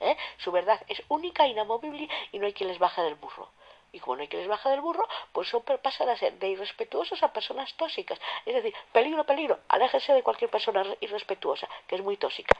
¿eh? 0.00 0.16
Su 0.38 0.52
verdad 0.52 0.80
es 0.88 1.02
única, 1.08 1.46
inamovible 1.46 2.08
y 2.32 2.38
no 2.38 2.46
hay 2.46 2.52
quien 2.52 2.68
les 2.68 2.78
baje 2.78 3.02
del 3.02 3.14
burro. 3.14 3.50
Y 3.92 3.98
como 3.98 4.16
no 4.16 4.22
hay 4.22 4.28
quien 4.28 4.42
les 4.42 4.48
baje 4.48 4.68
del 4.68 4.80
burro, 4.80 5.06
pues 5.32 5.48
son, 5.48 5.62
pasan 5.62 6.08
a 6.08 6.16
ser 6.16 6.38
de 6.38 6.48
irrespetuosos 6.48 7.22
a 7.22 7.32
personas 7.32 7.72
tóxicas. 7.74 8.20
Es 8.46 8.54
decir, 8.54 8.74
peligro, 8.92 9.24
peligro, 9.24 9.58
aléjense 9.68 10.12
de 10.12 10.22
cualquier 10.22 10.50
persona 10.50 10.84
irrespetuosa, 11.00 11.68
que 11.86 11.96
es 11.96 12.02
muy 12.02 12.16
tóxica. 12.16 12.56